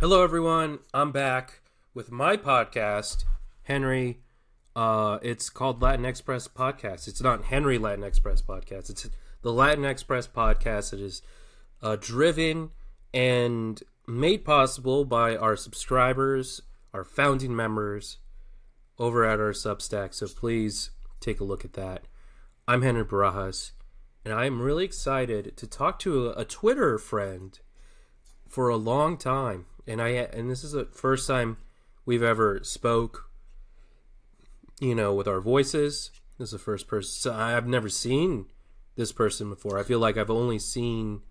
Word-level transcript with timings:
Hello, 0.00 0.24
everyone. 0.24 0.80
I'm 0.92 1.12
back 1.12 1.60
with 1.94 2.10
my 2.10 2.36
podcast, 2.36 3.24
Henry. 3.62 4.18
Uh, 4.74 5.18
it's 5.22 5.48
called 5.48 5.80
Latinx 5.80 6.22
Press 6.22 6.48
Podcast. 6.48 7.06
It's 7.06 7.22
not 7.22 7.44
Henry 7.44 7.78
Latinx 7.78 8.20
Press 8.20 8.42
Podcast. 8.42 8.90
It's 8.90 9.08
the 9.42 9.52
Latinx 9.52 10.04
Press 10.04 10.26
Podcast. 10.26 10.92
It 10.92 11.00
is 11.00 11.22
uh, 11.80 11.96
driven 11.98 12.70
and 13.14 13.80
made 14.06 14.44
possible 14.44 15.04
by 15.04 15.36
our 15.36 15.56
subscribers, 15.56 16.60
our 16.92 17.04
founding 17.04 17.54
members 17.54 18.18
over 18.98 19.24
at 19.24 19.38
our 19.38 19.52
Substack. 19.52 20.12
So 20.12 20.26
please 20.26 20.90
take 21.20 21.38
a 21.38 21.44
look 21.44 21.64
at 21.64 21.74
that. 21.74 22.08
I'm 22.66 22.82
Henry 22.82 23.04
Barajas, 23.04 23.70
and 24.24 24.34
I'm 24.34 24.60
really 24.60 24.84
excited 24.84 25.56
to 25.56 25.66
talk 25.68 26.00
to 26.00 26.30
a, 26.30 26.40
a 26.40 26.44
Twitter 26.44 26.98
friend 26.98 27.58
for 28.48 28.68
a 28.68 28.76
long 28.76 29.16
time 29.16 29.66
and 29.86 30.00
I 30.00 30.08
and 30.08 30.50
this 30.50 30.64
is 30.64 30.72
the 30.72 30.86
first 30.86 31.26
time 31.26 31.56
we've 32.06 32.22
ever 32.22 32.60
spoke. 32.62 33.30
You 34.80 34.94
know, 34.94 35.14
with 35.14 35.28
our 35.28 35.40
voices. 35.40 36.10
This 36.38 36.48
is 36.48 36.52
the 36.52 36.58
first 36.58 36.88
person. 36.88 37.12
So 37.12 37.32
I've 37.32 37.66
never 37.68 37.88
seen 37.88 38.46
this 38.96 39.12
person 39.12 39.48
before. 39.48 39.78
I 39.78 39.84
feel 39.84 40.00
like 40.00 40.16
I've 40.16 40.30
only 40.30 40.58
seen 40.58 41.22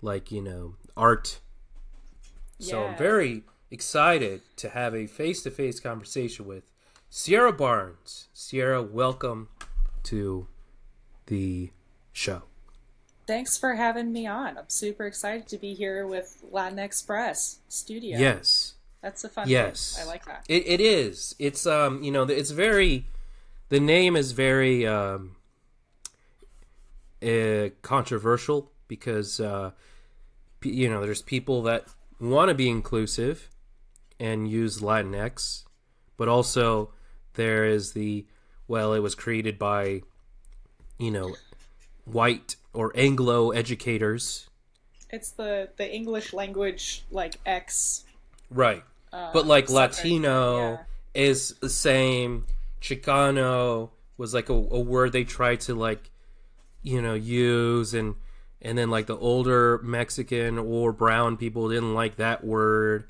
like 0.00 0.30
you 0.30 0.40
know 0.40 0.76
art. 0.96 1.40
So 2.60 2.80
Yeah. 2.80 2.90
I'm 2.90 2.96
very 2.96 3.42
excited 3.70 4.42
to 4.56 4.68
have 4.68 4.94
a 4.94 5.06
face-to-face 5.08 5.80
conversation 5.80 6.46
with 6.46 6.62
Sierra 7.10 7.52
Barnes. 7.52 8.28
Sierra, 8.32 8.80
welcome 8.80 9.48
to 10.04 10.46
the 11.26 11.70
show. 12.12 12.42
Thanks 13.26 13.56
for 13.56 13.74
having 13.74 14.12
me 14.12 14.26
on. 14.26 14.58
I'm 14.58 14.68
super 14.68 15.06
excited 15.06 15.46
to 15.48 15.58
be 15.58 15.74
here 15.74 16.06
with 16.06 16.44
Latin 16.50 16.78
Express 16.78 17.60
Studio. 17.68 18.18
Yes. 18.18 18.74
That's 19.00 19.24
a 19.24 19.28
fun 19.28 19.48
Yes. 19.48 19.98
I 20.00 20.04
like 20.06 20.24
that. 20.26 20.44
It, 20.48 20.66
it 20.66 20.80
is. 20.80 21.34
It's 21.38 21.66
um, 21.66 22.02
you 22.02 22.10
know, 22.10 22.22
it's 22.22 22.50
very. 22.50 23.06
The 23.70 23.80
name 23.80 24.14
is 24.14 24.32
very 24.32 24.86
um, 24.86 25.36
uh, 27.22 27.70
controversial 27.82 28.70
because 28.88 29.40
uh, 29.40 29.72
you 30.62 30.88
know 30.88 31.00
there's 31.00 31.22
people 31.22 31.62
that 31.62 31.86
want 32.20 32.48
to 32.48 32.54
be 32.54 32.68
inclusive 32.68 33.48
and 34.20 34.48
use 34.48 34.80
Latinx, 34.80 35.64
but 36.16 36.28
also 36.28 36.92
there 37.34 37.64
is 37.64 37.92
the 37.92 38.26
well, 38.68 38.92
it 38.92 39.00
was 39.00 39.14
created 39.14 39.58
by 39.58 40.02
you 40.98 41.10
know 41.10 41.34
white 42.04 42.56
or 42.74 42.92
Anglo 42.94 43.50
educators, 43.50 44.48
It's 45.10 45.30
the 45.30 45.70
the 45.76 45.90
English 45.92 46.32
language 46.32 47.04
like 47.10 47.36
X. 47.46 48.04
right? 48.50 48.82
Uh, 49.12 49.30
but 49.32 49.46
like 49.46 49.70
Latino 49.70 50.58
yeah. 50.72 50.78
is 51.14 51.54
the 51.60 51.70
same. 51.70 52.46
Chicano 52.80 53.90
was 54.18 54.34
like 54.34 54.50
a, 54.50 54.52
a 54.52 54.80
word 54.80 55.12
they 55.12 55.24
tried 55.24 55.60
to 55.60 55.74
like, 55.74 56.10
you 56.82 57.00
know, 57.00 57.14
use 57.14 57.94
and 57.94 58.16
and 58.60 58.76
then 58.76 58.90
like 58.90 59.06
the 59.06 59.16
older 59.16 59.78
Mexican 59.82 60.58
or 60.58 60.92
brown 60.92 61.36
people 61.36 61.68
didn't 61.68 61.94
like 61.94 62.16
that 62.16 62.44
word, 62.44 63.04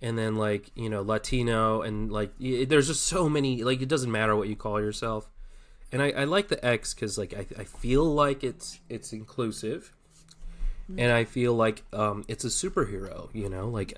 and 0.00 0.16
then 0.16 0.36
like 0.36 0.70
you 0.74 0.88
know 0.88 1.02
Latino 1.02 1.82
and 1.82 2.10
like 2.10 2.32
there's 2.38 2.86
just 2.86 3.04
so 3.04 3.28
many 3.28 3.62
like 3.62 3.82
it 3.82 3.88
doesn't 3.88 4.10
matter 4.10 4.34
what 4.34 4.48
you 4.48 4.56
call 4.56 4.80
yourself, 4.80 5.28
and 5.92 6.02
I, 6.02 6.10
I 6.10 6.24
like 6.24 6.48
the 6.48 6.64
X 6.64 6.94
because 6.94 7.18
like 7.18 7.34
I, 7.34 7.46
I 7.60 7.64
feel 7.64 8.04
like 8.04 8.42
it's 8.42 8.80
it's 8.88 9.12
inclusive, 9.12 9.92
and 10.96 11.12
I 11.12 11.24
feel 11.24 11.54
like 11.54 11.82
um 11.92 12.24
it's 12.28 12.44
a 12.44 12.48
superhero, 12.48 13.28
you 13.34 13.48
know, 13.48 13.68
like 13.68 13.96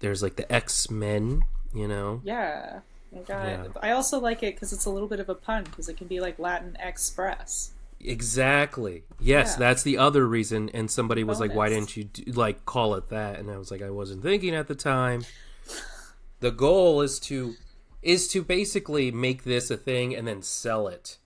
there's 0.00 0.22
like 0.22 0.36
the 0.36 0.50
X 0.52 0.90
Men, 0.90 1.42
you 1.74 1.88
know. 1.88 2.20
Yeah. 2.24 2.80
I 3.14 3.18
got 3.20 3.46
Yeah. 3.46 3.62
it. 3.64 3.72
I 3.82 3.90
also 3.92 4.18
like 4.20 4.42
it 4.42 4.54
because 4.54 4.72
it's 4.72 4.84
a 4.84 4.90
little 4.90 5.08
bit 5.08 5.18
of 5.18 5.28
a 5.30 5.34
pun 5.34 5.64
because 5.64 5.88
it 5.88 5.96
can 5.96 6.06
be 6.08 6.20
like 6.20 6.38
Latin 6.38 6.76
Express. 6.78 7.70
Exactly. 8.00 9.02
Yes, 9.18 9.52
Yeah. 9.54 9.58
that's 9.58 9.82
the 9.82 9.96
other 9.98 10.26
reason. 10.26 10.68
And 10.74 10.90
somebody 10.90 11.24
was 11.24 11.40
like, 11.40 11.54
"Why 11.54 11.68
didn't 11.68 11.96
you 11.96 12.04
do, 12.04 12.22
like 12.32 12.64
call 12.66 12.94
it 12.94 13.08
that?" 13.08 13.38
And 13.40 13.50
I 13.50 13.56
was 13.56 13.70
like, 13.70 13.82
"I 13.82 13.90
wasn't 13.90 14.22
thinking 14.22 14.54
at 14.54 14.68
the 14.68 14.74
time." 14.74 15.24
The 16.40 16.50
goal 16.52 17.00
is 17.00 17.18
to 17.20 17.54
is 18.02 18.28
to 18.28 18.42
basically 18.42 19.10
make 19.10 19.44
this 19.44 19.70
a 19.70 19.76
thing 19.76 20.14
and 20.14 20.26
then 20.26 20.42
sell 20.42 20.88
it. 20.88 21.18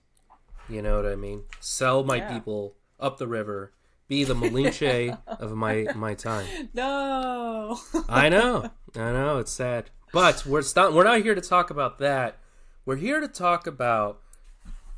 You 0.69 0.81
know 0.81 0.95
what 0.95 1.05
I 1.05 1.15
mean? 1.15 1.43
Sell 1.59 2.03
my 2.03 2.17
Yeah. 2.17 2.33
people 2.33 2.75
up 2.99 3.17
the 3.17 3.27
river. 3.27 3.73
Be 4.07 4.23
the 4.23 4.33
Malinche 4.35 5.17
of 5.27 5.53
my 5.55 5.87
my 5.95 6.13
time. 6.13 6.69
No. 6.73 7.79
I 8.09 8.29
know, 8.29 8.69
I 8.95 9.11
know, 9.11 9.39
it's 9.39 9.51
sad, 9.51 9.89
but 10.11 10.45
we're 10.45 10.63
not. 10.75 10.93
We're 10.93 11.03
not 11.05 11.21
here 11.21 11.35
to 11.35 11.41
talk 11.41 11.69
about 11.69 11.99
that. 11.99 12.37
We're 12.85 12.97
here 12.97 13.19
to 13.21 13.27
talk 13.27 13.65
about 13.65 14.21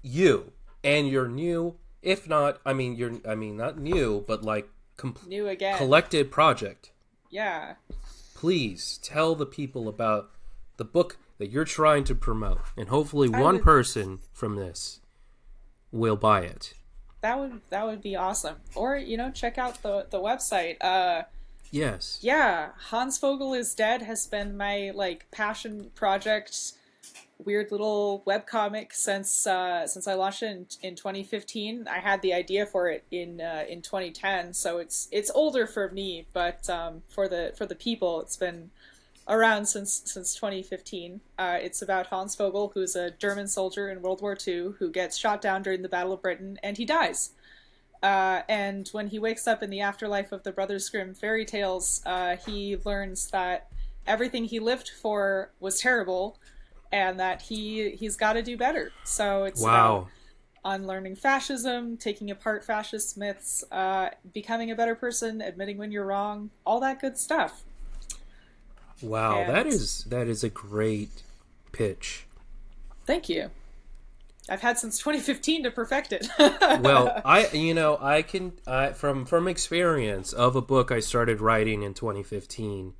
you 0.01 0.51
and 0.83 1.07
your 1.07 1.27
new, 1.27 1.75
if 2.01 2.27
not, 2.27 2.59
I 2.65 2.73
mean, 2.73 2.95
your, 2.95 3.13
I 3.27 3.35
mean, 3.35 3.57
not 3.57 3.77
new, 3.79 4.23
but 4.27 4.43
like 4.43 4.67
com- 4.97 5.15
New 5.27 5.47
again. 5.47 5.77
collected 5.77 6.31
project. 6.31 6.91
yeah. 7.29 7.75
Please 8.33 8.99
tell 9.01 9.33
the 9.33 9.45
people 9.45 9.87
about 9.87 10.29
the 10.77 10.83
book 10.83 11.17
that 11.37 11.49
you're 11.51 11.65
trying 11.65 12.03
to 12.05 12.15
promote, 12.15 12.61
and 12.77 12.89
hopefully, 12.89 13.29
I 13.33 13.41
one 13.41 13.55
would- 13.55 13.63
person 13.63 14.19
from 14.33 14.55
this 14.55 14.99
will 15.91 16.15
buy 16.15 16.41
it. 16.41 16.73
That 17.21 17.39
would 17.39 17.61
that 17.69 17.85
would 17.85 18.01
be 18.01 18.15
awesome. 18.15 18.57
Or 18.75 18.95
you 18.97 19.17
know, 19.17 19.31
check 19.31 19.57
out 19.57 19.81
the 19.81 20.07
the 20.09 20.19
website. 20.19 20.77
Uh, 20.81 21.23
Yes. 21.71 22.19
yeah, 22.21 22.69
Hans 22.89 23.17
Vogel 23.17 23.53
is 23.53 23.73
dead 23.73 24.03
has 24.03 24.27
been 24.27 24.55
my 24.55 24.91
like 24.93 25.29
passion 25.31 25.89
project, 25.95 26.73
weird 27.43 27.71
little 27.71 28.23
webcomic 28.27 28.93
since 28.93 29.45
uh, 29.47 29.87
since 29.87 30.07
I 30.07 30.13
launched 30.13 30.43
it 30.43 30.45
in, 30.81 30.89
in 30.89 30.95
2015. 30.95 31.87
I 31.87 31.99
had 31.99 32.21
the 32.21 32.33
idea 32.33 32.65
for 32.67 32.87
it 32.89 33.03
in 33.11 33.41
uh, 33.41 33.65
in 33.67 33.81
2010, 33.81 34.53
so 34.53 34.77
it's 34.77 35.07
it's 35.11 35.31
older 35.33 35.65
for 35.65 35.89
me, 35.89 36.27
but 36.31 36.69
um, 36.69 37.01
for 37.09 37.27
the 37.27 37.53
for 37.57 37.65
the 37.65 37.75
people, 37.75 38.21
it's 38.21 38.37
been 38.37 38.69
around 39.27 39.65
since 39.65 40.01
since 40.05 40.35
2015. 40.35 41.21
Uh, 41.37 41.57
it's 41.61 41.81
about 41.81 42.07
Hans 42.07 42.35
Vogel, 42.35 42.71
who's 42.73 42.95
a 42.95 43.11
German 43.11 43.47
soldier 43.47 43.89
in 43.89 44.01
World 44.01 44.21
War 44.21 44.37
II 44.47 44.73
who 44.79 44.91
gets 44.91 45.17
shot 45.17 45.41
down 45.41 45.63
during 45.63 45.81
the 45.81 45.89
Battle 45.89 46.13
of 46.13 46.21
Britain, 46.21 46.59
and 46.63 46.77
he 46.77 46.85
dies. 46.85 47.31
Uh, 48.03 48.41
and 48.47 48.87
when 48.91 49.07
he 49.07 49.17
wakes 49.17 49.47
up 49.47 49.63
in 49.63 49.69
the 49.69 49.81
afterlife 49.81 50.31
of 50.31 50.43
the 50.43 50.51
Brothers 50.51 50.87
Grimm 50.89 51.15
fairy 51.15 51.45
tales, 51.45 52.01
uh, 52.05 52.35
he 52.45 52.77
learns 52.85 53.31
that 53.31 53.67
everything 54.05 54.45
he 54.45 54.59
lived 54.59 54.89
for 54.89 55.51
was 55.59 55.79
terrible, 55.79 56.37
and 56.91 57.19
that 57.19 57.41
he 57.41 57.91
he's 57.91 58.15
got 58.15 58.33
to 58.33 58.43
do 58.43 58.57
better. 58.57 58.91
So 59.03 59.45
it's 59.45 59.61
Wow. 59.61 59.95
about 59.95 60.07
unlearning 60.65 61.15
fascism, 61.15 61.95
taking 61.97 62.31
apart 62.31 62.63
fascist 62.63 63.17
myths, 63.17 63.63
uh, 63.71 64.09
becoming 64.33 64.71
a 64.71 64.75
better 64.75 64.95
person, 64.95 65.41
admitting 65.41 65.77
when 65.77 65.91
you're 65.91 66.05
wrong, 66.05 66.49
all 66.65 66.79
that 66.79 66.99
good 66.99 67.17
stuff. 67.17 67.63
Wow. 69.01 69.39
And- 69.39 69.53
That 69.53 69.67
is 69.67 70.03
that 70.05 70.27
is 70.27 70.43
a 70.43 70.49
great 70.49 71.23
pitch. 71.71 72.25
Thank 73.05 73.29
you. 73.29 73.51
I've 74.47 74.61
had 74.61 74.77
since 74.77 74.99
2015 74.99 75.63
to 75.63 75.71
perfect 75.71 76.13
it. 76.13 76.27
well 76.81 77.21
i 77.25 77.47
you 77.47 77.73
know 77.73 77.97
i 77.99 78.21
can 78.21 78.53
I, 78.67 78.91
from 78.91 79.25
from 79.25 79.47
experience 79.47 80.33
of 80.33 80.55
a 80.55 80.61
book 80.61 80.91
i 80.91 80.99
started 80.99 81.41
writing 81.41 81.81
in 81.81 81.93
2015 81.93 82.93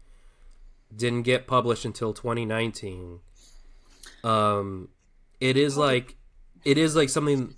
didn't 0.96 1.24
get 1.24 1.46
published 1.46 1.86
until 1.86 2.14
2019 2.14 3.20
um 4.24 4.90
it 5.40 5.58
is 5.58 5.78
like 5.78 6.16
it 6.64 6.78
is 6.78 6.96
like 6.96 7.10
something 7.10 7.56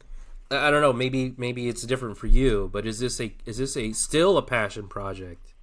i 0.52 0.70
don't 0.70 0.82
know 0.82 0.94
maybe 0.94 1.34
maybe 1.38 1.70
it's 1.70 1.84
different 1.84 2.18
for 2.18 2.28
you 2.28 2.70
but 2.74 2.86
is 2.86 3.00
this 3.00 3.22
a 3.22 3.34
is 3.46 3.58
this 3.58 3.78
a 3.78 3.94
still 3.94 4.38
a 4.38 4.42
passion 4.42 4.88
project 4.88 5.54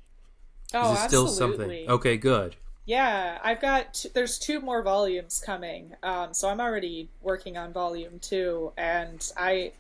oh, 0.73 0.93
is 0.93 0.99
it 0.99 1.09
still 1.09 1.27
absolutely. 1.27 1.85
something 1.85 1.91
okay 1.91 2.17
good 2.17 2.57
Yeah, 2.87 3.39
I've 3.43 3.61
got 3.61 3.95
t- 3.95 4.11
there's 4.13 4.39
two 4.39 4.61
more 4.61 4.83
volumes 4.83 5.41
coming, 5.45 5.95
um, 6.03 6.35
so 6.35 6.49
I'm 6.51 6.61
already 6.61 7.09
working 7.23 7.57
on 7.57 7.73
volume 7.73 8.19
two, 8.19 8.73
and 8.77 9.27
I, 9.37 9.73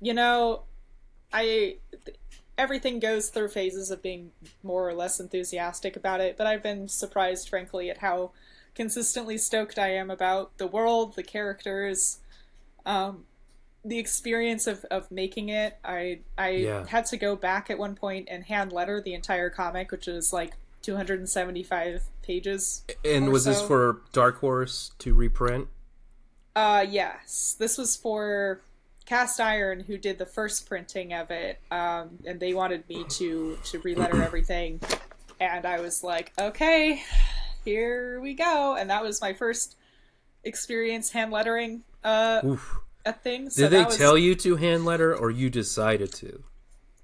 you 0.00 0.14
know, 0.14 0.62
I 1.32 1.78
everything 2.58 3.00
goes 3.00 3.30
through 3.30 3.48
phases 3.48 3.90
of 3.90 4.02
being 4.02 4.32
more 4.62 4.88
or 4.88 4.94
less 4.94 5.20
enthusiastic 5.20 5.96
about 5.96 6.20
it, 6.20 6.36
but 6.38 6.46
I've 6.46 6.62
been 6.62 6.88
surprised, 6.88 7.48
frankly, 7.48 7.90
at 7.90 7.98
how 7.98 8.32
consistently 8.74 9.38
stoked 9.38 9.78
I 9.78 9.90
am 9.94 10.10
about 10.10 10.58
the 10.58 10.66
world, 10.68 11.16
the 11.16 11.22
characters, 11.24 12.20
um, 12.86 13.24
the 13.84 13.98
experience 13.98 14.66
of, 14.66 14.84
of 14.90 15.10
making 15.10 15.48
it. 15.50 15.78
I 15.84 16.20
I 16.38 16.50
Yeah. 16.54 16.86
had 16.86 17.06
to 17.06 17.16
go 17.16 17.36
back 17.36 17.70
at 17.70 17.78
one 17.78 17.94
point 17.96 18.28
and 18.30 18.44
hand 18.44 18.72
letter 18.72 19.00
the 19.00 19.14
entire 19.14 19.50
comic, 19.50 19.90
which 19.92 20.08
is 20.08 20.32
like 20.32 20.54
275 20.86 22.02
pages. 22.22 22.84
and 23.04 23.30
was 23.32 23.44
this 23.44 23.60
for 23.62 24.02
dark 24.12 24.38
horse 24.40 24.92
to 24.98 25.14
reprint 25.14 25.68
Uh, 26.54 26.86
yes. 26.88 27.54
This 27.58 27.76
was 27.76 27.96
for 27.96 28.60
Cast 29.04 29.40
Iron, 29.40 29.80
who 29.80 29.98
did 29.98 30.16
the 30.18 30.24
first 30.26 30.66
printing 30.66 31.12
of 31.12 31.30
it, 31.30 31.60
um, 31.70 32.18
and 32.26 32.40
they 32.40 32.54
wanted 32.54 32.88
me 32.88 33.04
to 33.10 33.58
to 33.64 33.78
re-letter 33.80 34.22
everything. 34.30 34.80
and 35.38 35.66
I 35.66 35.80
was 35.80 36.02
like, 36.02 36.32
okay, 36.40 37.02
here 37.64 38.20
we 38.20 38.32
go. 38.34 38.74
And 38.78 38.88
that 38.90 39.02
was 39.02 39.20
my 39.20 39.32
first 39.34 39.76
experience 40.44 41.10
hand 41.10 41.30
lettering 41.32 41.82
uh, 42.04 42.40
Oof. 42.44 42.78
a 43.04 43.12
thing. 43.12 43.50
So 43.50 43.62
Did 43.62 43.72
they 43.72 43.84
was- 43.84 43.96
tell 43.96 44.16
you 44.16 44.34
to 44.36 44.56
hand 44.56 44.84
letter 44.84 45.14
or 45.14 45.30
you 45.30 45.50
decided 45.50 46.12
to? 46.14 46.42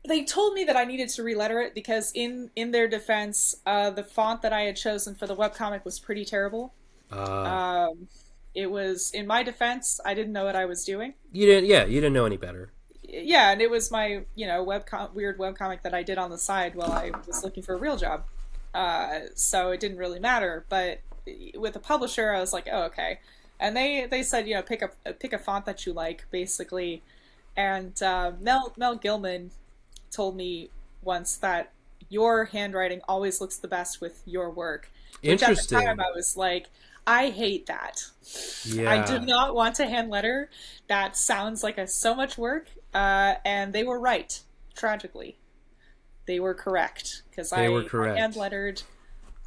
They 0.05 0.25
told 0.25 0.55
me 0.55 0.65
that 0.65 0.77
I 0.77 0.85
needed 0.85 1.09
to 1.11 1.23
reletter 1.23 1.65
it 1.65 1.75
because 1.75 2.11
in 2.15 2.51
in 2.57 2.73
their 2.73 2.89
defense, 2.89 3.55
uh, 3.67 3.91
the 3.91 4.03
font 4.05 4.43
that 4.43 4.53
I 4.53 4.63
had 4.63 4.77
chosen 4.77 5.15
for 5.15 5.27
the 5.27 5.37
webcomic 5.37 5.85
was 5.85 6.01
pretty 6.01 6.25
terrible. 6.25 6.75
Uh, 7.11 7.57
Um, 7.91 8.09
it 8.55 8.71
was 8.71 9.11
in 9.13 9.27
my 9.27 9.43
defense, 9.43 10.01
I 10.05 10.15
didn't 10.15 10.33
know 10.33 10.45
what 10.45 10.57
I 10.57 10.65
was 10.67 10.85
doing. 10.85 11.15
you 11.33 11.47
didn't. 11.47 11.69
Yeah, 11.69 11.85
you 11.85 12.01
didn't 12.01 12.13
know 12.15 12.27
any 12.27 12.37
better. 12.37 12.73
Yeah, 13.03 13.51
and 13.51 13.61
it 13.61 13.71
was 13.71 13.91
my 13.91 14.25
you 14.35 14.47
know 14.47 14.63
web 14.63 14.85
weird 15.15 15.39
webcomic 15.39 15.83
that 15.83 15.95
I 15.95 16.03
did 16.03 16.19
on 16.19 16.31
the 16.31 16.39
side 16.39 16.75
while 16.75 16.93
I 16.93 17.11
was 17.27 17.43
looking 17.43 17.63
for 17.63 17.75
a 17.75 17.79
real 17.79 17.97
job. 17.97 18.25
Uh, 18.75 19.21
so 19.35 19.71
it 19.71 19.81
didn't 19.81 19.99
really 19.99 20.21
matter. 20.21 20.65
But 20.69 21.01
with 21.57 21.77
a 21.77 21.81
publisher, 21.81 22.33
I 22.33 22.41
was 22.41 22.53
like, 22.53 22.69
oh 22.71 22.85
okay. 22.85 23.21
And 23.61 23.77
they 23.77 24.07
they 24.07 24.23
said 24.23 24.49
you 24.49 24.55
know 24.55 24.63
pick 24.63 24.83
a 24.83 25.13
pick 25.15 25.33
a 25.33 25.39
font 25.39 25.67
that 25.67 25.85
you 25.87 25.93
like 25.93 26.27
basically. 26.31 27.03
And 27.57 28.01
uh, 28.03 28.33
Mel 28.41 28.73
Mel 28.77 28.97
Gillman 28.97 29.53
told 30.13 30.37
me 30.37 30.71
once 31.03 31.37
that 31.39 31.73
your 32.09 32.45
handwriting 32.45 33.01
always 33.09 33.41
looks 33.41 33.57
the 33.57 33.69
best 33.69 34.01
with 34.01 34.23
your 34.27 34.51
work. 34.51 34.91
Which 35.23 35.43
Interesting. 35.43 35.79
at 35.79 35.81
the 35.81 35.87
time 35.87 36.01
I 36.01 36.11
was 36.15 36.37
like, 36.37 36.69
I 37.07 37.31
hate 37.31 37.67
that. 37.67 38.05
yeah. 38.65 38.91
I 38.91 39.05
do 39.05 39.19
not 39.25 39.55
want 39.55 39.77
to 39.77 39.87
hand 39.87 40.11
letter. 40.11 40.51
That 40.89 41.17
sounds 41.17 41.63
like 41.63 41.79
a 41.79 41.87
so 41.87 42.15
much 42.15 42.39
work. 42.39 42.69
Uh, 42.95 43.35
and 43.45 43.73
they 43.73 43.83
were 43.83 43.99
right. 43.99 44.41
Tragically, 44.75 45.37
they 46.27 46.41
were 46.41 46.55
correct 46.55 47.23
because 47.31 47.53
I, 47.53 47.67
correct. 47.85 48.19
hand 48.19 48.37
lettered 48.37 48.83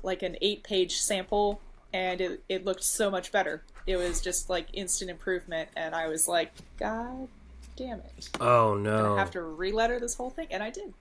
like 0.04 0.22
an 0.22 0.38
eight 0.42 0.64
page 0.64 0.98
sample, 0.98 1.62
and 1.94 2.22
it 2.22 2.44
it 2.48 2.64
looked 2.66 2.84
so 2.84 3.10
much 3.10 3.32
better. 3.32 3.64
It 3.88 3.98
was 3.98 4.22
just 4.22 4.50
like 4.50 4.68
instant 4.74 5.10
improvement, 5.10 5.70
and 5.76 5.96
I 5.96 6.08
was 6.08 6.28
like, 6.28 6.52
God 6.78 7.28
damn 7.76 8.00
it! 8.00 8.30
Oh 8.40 8.76
I 8.78 8.82
no. 8.82 9.16
have 9.18 9.32
to 9.32 9.42
re-letter 9.42 10.00
this 10.00 10.16
whole 10.16 10.30
thing, 10.30 10.48
and 10.52 10.62
I 10.64 10.70
did. 10.70 10.94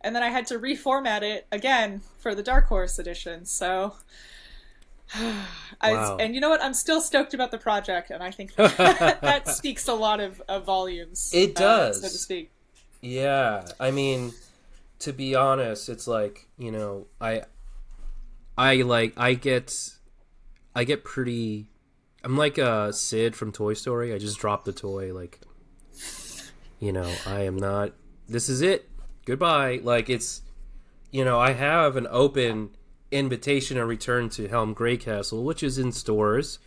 And 0.00 0.14
then 0.14 0.22
I 0.22 0.28
had 0.28 0.46
to 0.48 0.58
reformat 0.58 1.22
it 1.22 1.46
again 1.50 2.02
for 2.20 2.34
the 2.34 2.42
Dark 2.42 2.66
Horse 2.66 2.98
edition. 3.00 3.44
So, 3.46 3.94
I, 5.14 5.92
Wow. 5.92 6.16
and 6.18 6.34
you 6.34 6.40
know 6.40 6.50
what? 6.50 6.62
I'm 6.62 6.74
still 6.74 7.00
stoked 7.00 7.34
about 7.34 7.50
the 7.50 7.58
project, 7.58 8.10
and 8.10 8.22
I 8.22 8.30
think 8.30 8.54
that, 8.56 8.76
that 9.22 9.48
speaks 9.48 9.88
a 9.88 9.94
lot 9.94 10.20
of, 10.20 10.40
of 10.48 10.64
volumes. 10.64 11.30
It 11.34 11.56
uh, 11.56 11.60
does. 11.60 12.02
so 12.02 12.08
to 12.08 12.14
speak. 12.14 12.50
Yeah, 13.00 13.64
I 13.80 13.90
mean, 13.90 14.32
to 15.00 15.12
be 15.12 15.34
honest, 15.34 15.88
it's 15.88 16.06
like 16.06 16.46
you 16.58 16.70
know, 16.72 17.06
I, 17.20 17.42
I 18.56 18.76
like, 18.82 19.14
I 19.16 19.34
get, 19.34 19.72
I 20.74 20.84
get 20.84 21.04
pretty. 21.04 21.70
I'm 22.24 22.36
like 22.36 22.58
a 22.58 22.92
Sid 22.92 23.36
from 23.36 23.52
Toy 23.52 23.74
Story. 23.74 24.12
I 24.12 24.18
just 24.18 24.38
drop 24.38 24.64
the 24.64 24.72
toy, 24.72 25.14
like, 25.14 25.40
you 26.78 26.92
know, 26.92 27.10
I 27.26 27.42
am 27.42 27.56
not. 27.56 27.92
This 28.28 28.48
is 28.48 28.60
it. 28.62 28.88
Goodbye. 29.24 29.80
Like 29.82 30.08
it's, 30.08 30.42
you 31.10 31.24
know, 31.24 31.38
I 31.38 31.52
have 31.52 31.96
an 31.96 32.06
open 32.10 32.70
invitation 33.10 33.78
and 33.78 33.88
return 33.88 34.28
to 34.30 34.48
Helm 34.48 34.74
Greycastle, 34.74 35.42
which 35.42 35.62
is 35.62 35.78
in 35.78 35.92
stores, 35.92 36.58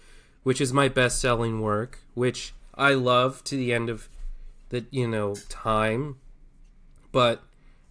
which 0.44 0.60
is 0.60 0.74
my 0.74 0.88
best-selling 0.88 1.62
work, 1.62 2.00
which 2.14 2.54
I 2.74 2.94
love 2.94 3.44
to 3.46 3.56
the 3.56 3.74
end 3.74 3.90
of 3.90 4.10
the 4.72 4.86
you 4.90 5.08
know 5.08 5.36
time 5.50 6.16
but 7.12 7.44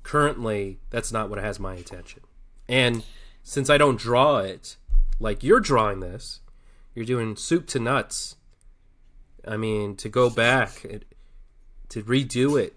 currently 0.02 0.80
that's 0.88 1.12
not 1.12 1.28
what 1.28 1.38
has 1.38 1.60
my 1.60 1.74
attention 1.74 2.22
and 2.68 3.04
since 3.42 3.68
i 3.70 3.76
don't 3.78 3.98
draw 3.98 4.38
it 4.38 4.76
like 5.20 5.44
you're 5.44 5.60
drawing 5.60 6.00
this 6.00 6.40
you're 6.94 7.04
doing 7.04 7.36
soup 7.36 7.66
to 7.66 7.78
nuts 7.78 8.36
i 9.46 9.56
mean 9.58 9.94
to 9.94 10.08
go 10.08 10.30
back 10.30 10.84
to 11.90 12.02
redo 12.02 12.60
it 12.60 12.74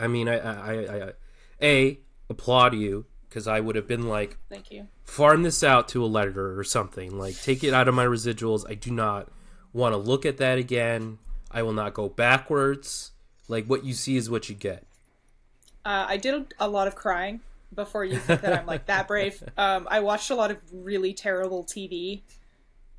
i 0.00 0.06
mean 0.06 0.28
i 0.28 0.38
i 0.38 0.72
i, 0.72 1.02
I 1.04 1.12
a 1.60 1.98
applaud 2.30 2.74
you 2.74 3.04
because 3.28 3.46
i 3.46 3.60
would 3.60 3.76
have 3.76 3.86
been 3.86 4.08
like 4.08 4.38
Thank 4.48 4.70
you. 4.70 4.88
farm 5.04 5.42
this 5.42 5.62
out 5.62 5.88
to 5.88 6.04
a 6.04 6.08
letterer 6.08 6.56
or 6.56 6.64
something. 6.64 7.18
Like 7.18 7.40
take 7.40 7.62
it 7.62 7.74
out 7.74 7.88
of 7.88 7.94
my 7.94 8.06
residuals. 8.06 8.64
I 8.68 8.74
do 8.74 8.90
not 8.90 9.28
want 9.72 9.92
to 9.92 9.96
look 9.96 10.24
at 10.24 10.38
that 10.38 10.58
again. 10.58 11.18
I 11.50 11.62
will 11.62 11.72
not 11.72 11.94
go 11.94 12.08
backwards. 12.08 13.12
Like 13.48 13.66
what 13.66 13.84
you 13.84 13.92
see 13.92 14.16
is 14.16 14.30
what 14.30 14.48
you 14.48 14.54
get. 14.54 14.86
Uh, 15.84 16.06
I 16.08 16.16
did 16.16 16.54
a 16.58 16.68
lot 16.68 16.86
of 16.86 16.94
crying 16.94 17.40
before 17.74 18.04
you 18.04 18.18
think 18.18 18.40
that 18.42 18.60
I'm 18.60 18.66
like 18.66 18.86
that 18.86 19.08
brave. 19.08 19.42
Um, 19.58 19.86
I 19.90 20.00
watched 20.00 20.30
a 20.30 20.34
lot 20.34 20.50
of 20.50 20.58
really 20.72 21.12
terrible 21.12 21.64
TV 21.64 22.22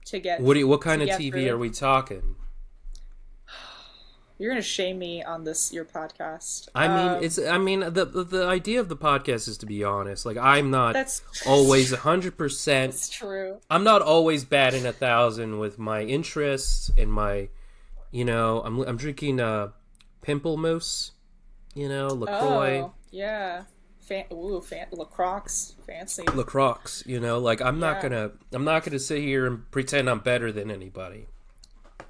to 0.05 0.19
get. 0.19 0.41
What 0.41 0.53
do 0.53 0.59
you, 0.59 0.67
what 0.67 0.81
kind 0.81 1.01
of 1.01 1.09
TV 1.09 1.31
true. 1.31 1.49
are 1.49 1.57
we 1.57 1.69
talking? 1.69 2.35
You're 4.43 4.51
gonna 4.51 4.61
shame 4.61 4.99
me 4.99 5.23
on 5.23 5.45
this 5.45 5.71
your 5.71 5.85
podcast. 5.85 6.67
I 6.75 6.89
mean, 6.89 7.07
Um, 7.15 7.23
it's 7.23 7.39
I 7.39 7.57
mean 7.57 7.79
the, 7.79 8.03
the 8.03 8.25
the 8.25 8.45
idea 8.45 8.81
of 8.81 8.89
the 8.89 8.97
podcast 8.97 9.47
is 9.47 9.57
to 9.59 9.65
be 9.65 9.85
honest. 9.85 10.25
Like 10.25 10.35
I'm 10.35 10.69
not 10.69 10.91
that's 10.91 11.21
always 11.47 11.93
100% 11.93 12.83
It's 12.89 13.07
true. 13.07 13.59
I'm 13.69 13.85
not 13.85 14.01
always 14.01 14.43
batting 14.43 14.85
a 14.85 14.91
thousand 14.91 15.59
with 15.59 15.79
my 15.79 16.01
interests 16.01 16.91
and 16.97 17.09
my, 17.09 17.47
you 18.11 18.25
know, 18.25 18.61
I'm 18.65 18.81
I'm 18.81 18.97
drinking 18.97 19.39
uh, 19.39 19.69
pamplemousse, 20.21 21.11
you 21.73 21.87
know, 21.87 22.07
Lacroix, 22.09 22.81
Oh, 22.81 22.93
yeah. 23.11 23.63
Fan- 24.01 24.25
ooh, 24.33 24.59
fan- 24.59 24.87
Lacroix, 24.91 25.73
fancy. 25.87 26.23
Lacroix, 26.33 27.01
you 27.05 27.21
know, 27.21 27.39
like 27.39 27.61
I'm 27.61 27.79
not 27.79 28.01
gonna 28.01 28.31
I'm 28.51 28.65
not 28.65 28.83
gonna 28.83 28.99
sit 28.99 29.21
here 29.21 29.45
and 29.45 29.71
pretend 29.71 30.09
I'm 30.09 30.19
better 30.19 30.51
than 30.51 30.69
anybody. 30.69 31.27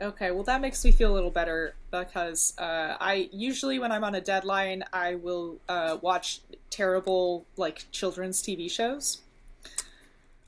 Okay, 0.01 0.31
well 0.31 0.43
that 0.43 0.61
makes 0.61 0.83
me 0.83 0.91
feel 0.91 1.11
a 1.11 1.15
little 1.15 1.31
better 1.31 1.75
because 1.91 2.53
uh, 2.57 2.97
I 2.99 3.29
usually 3.31 3.79
when 3.79 3.91
I'm 3.91 4.03
on 4.03 4.15
a 4.15 4.21
deadline 4.21 4.83
I 4.93 5.15
will 5.15 5.57
uh, 5.69 5.97
watch 6.01 6.41
terrible 6.69 7.45
like 7.57 7.85
children's 7.91 8.41
TV 8.41 8.69
shows. 8.69 9.21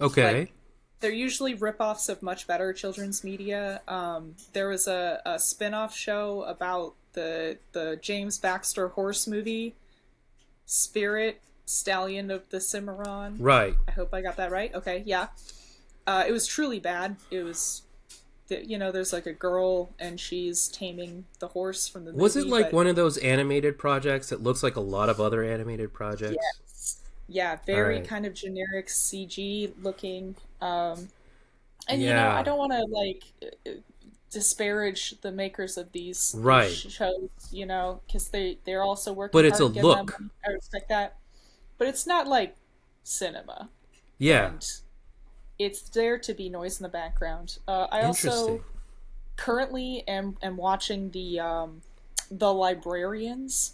Okay, 0.02 0.40
Like- 0.40 0.54
They're 1.00 1.12
usually 1.12 1.54
rip-offs 1.54 2.10
of 2.10 2.22
much 2.22 2.48
better 2.48 2.74
children's 2.74 3.24
media. 3.24 3.82
Um, 3.88 4.36
there 4.54 4.68
was 4.70 4.88
a, 4.88 5.22
a 5.26 5.40
spin-off 5.40 5.96
show 5.96 6.44
about 6.44 6.96
the 7.14 7.58
the 7.72 7.98
James 8.02 8.38
Baxter 8.40 8.90
horse 8.90 9.26
movie, 9.28 9.76
Spirit 10.66 11.42
Stallion 11.66 12.30
of 12.32 12.50
the 12.50 12.60
Cimarron. 12.60 13.38
right. 13.40 13.76
I 13.88 13.92
hope 13.92 14.14
I 14.14 14.22
got 14.22 14.38
that 14.38 14.52
right. 14.52 14.74
Okay, 14.76 15.04
yeah. 15.06 15.28
Uh, 16.08 16.24
it 16.28 16.32
was 16.32 16.46
truly 16.46 16.80
bad. 16.80 17.16
It 17.32 17.42
was, 17.44 17.82
you 18.50 18.78
know, 18.78 18.92
there's 18.92 19.12
like 19.14 19.26
a 19.26 19.34
girl 19.34 19.90
and 20.00 20.20
she's 20.20 20.68
taming 20.68 21.26
the 21.40 21.48
horse 21.50 21.88
from 21.88 22.06
the 22.06 22.12
movie. 22.12 22.22
Was 22.22 22.36
it 22.36 22.48
like 22.48 22.68
but- 22.68 22.74
one 22.74 22.88
of 22.88 22.96
those 22.96 23.18
animated 23.18 23.78
projects 23.78 24.30
that 24.30 24.42
looks 24.44 24.62
like 24.64 24.76
a 24.76 24.82
lot 24.82 25.10
of 25.10 25.20
other 25.20 25.44
animated 25.44 25.94
projects? 25.94 26.36
Yes. 26.40 27.00
Yeah, 27.28 27.58
very 27.66 27.96
Alright. 27.96 28.08
kind 28.10 28.26
of 28.28 28.34
generic 28.36 28.88
CG 28.88 29.72
looking. 29.82 30.36
Um, 30.62 31.10
and 31.88 32.02
you 32.02 32.10
know, 32.10 32.30
I 32.30 32.44
don't 32.44 32.58
want 32.60 32.72
to 32.74 32.86
like 32.86 33.24
uh, 33.66 33.72
disparage 34.32 35.20
the 35.22 35.32
makers 35.32 35.78
of 35.78 35.92
these 35.92 36.36
Right. 36.38 36.72
shows, 36.72 37.30
you 37.52 37.66
know, 37.66 38.02
because 38.06 38.30
they 38.30 38.60
they're 38.66 38.84
also 38.84 39.12
working. 39.12 39.32
But 39.38 39.46
it's 39.46 39.60
a 39.60 39.64
to 39.68 39.70
get 39.70 39.82
them. 39.82 39.88
look. 40.06 40.22
I 40.48 40.52
respect 40.52 40.90
that, 40.90 41.18
but 41.78 41.88
it's 41.88 42.06
not 42.06 42.28
like 42.28 42.56
cinema. 43.04 43.70
Yeah, 44.18 44.48
and 44.48 44.66
it's 45.58 45.82
there 45.82 46.18
to 46.20 46.34
be 46.34 46.50
noise 46.50 46.80
in 46.80 46.84
the 46.84 46.90
background. 46.90 47.60
Uh, 47.68 47.88
I 47.92 48.02
also 48.02 48.64
currently 49.36 50.04
am 50.08 50.38
am 50.42 50.58
watching 50.58 51.12
the 51.12 51.40
um, 51.40 51.82
the 52.30 52.54
Librarians, 52.54 53.74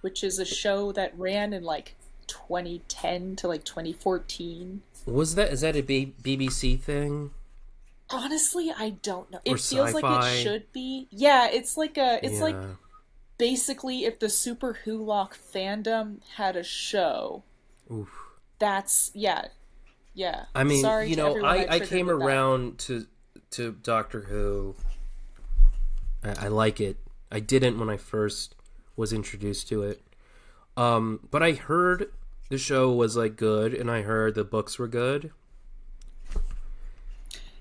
which 0.00 0.22
is 0.24 0.38
a 0.38 0.44
show 0.44 0.92
that 0.92 1.18
ran 1.18 1.52
in 1.52 1.62
like 1.64 1.96
2010 2.26 3.36
to 3.36 3.48
like 3.48 3.64
2014. 3.64 4.82
Was 5.06 5.34
that 5.34 5.52
is 5.52 5.60
that 5.62 5.76
a 5.76 5.82
B- 5.82 6.14
BBC 6.22 6.78
thing? 6.80 7.30
Honestly, 8.10 8.72
I 8.76 8.90
don't 9.02 9.30
know. 9.30 9.40
It 9.44 9.52
Or 9.52 9.56
feels 9.56 9.94
like 9.94 10.04
sci-fi? 10.04 10.30
it 10.30 10.42
should 10.42 10.72
be. 10.72 11.06
Yeah, 11.10 11.48
it's 11.50 11.76
like 11.76 11.96
a. 11.96 12.18
It's 12.24 12.40
like 12.40 12.56
basically 13.38 14.04
if 14.04 14.18
the 14.18 14.26
Superwholock 14.26 15.32
fandom 15.34 16.18
had 16.36 16.56
a 16.56 16.64
show. 16.64 17.44
Oof. 17.90 18.08
That's 18.58 19.10
yeah, 19.14 19.46
yeah. 20.14 20.44
I 20.54 20.64
mean, 20.64 20.82
Sorry 20.82 21.08
you 21.08 21.16
know, 21.16 21.44
I, 21.44 21.66
I 21.68 21.80
came 21.80 22.06
that. 22.06 22.12
around 22.14 22.78
to 22.80 23.06
to 23.52 23.72
Doctor 23.72 24.22
Who. 24.22 24.74
I, 26.22 26.46
I 26.46 26.48
like 26.48 26.80
it. 26.80 26.98
I 27.30 27.40
didn't 27.40 27.78
when 27.78 27.88
I 27.88 27.96
first 27.96 28.54
was 28.96 29.12
introduced 29.12 29.68
to 29.68 29.82
it. 29.82 30.02
Um, 30.76 31.28
but 31.30 31.42
I 31.42 31.52
heard 31.52 32.10
the 32.48 32.58
show 32.58 32.90
was 32.92 33.16
like 33.16 33.36
good, 33.36 33.74
and 33.74 33.90
I 33.90 34.02
heard 34.02 34.34
the 34.34 34.44
books 34.44 34.78
were 34.78 34.88
good. 34.88 35.30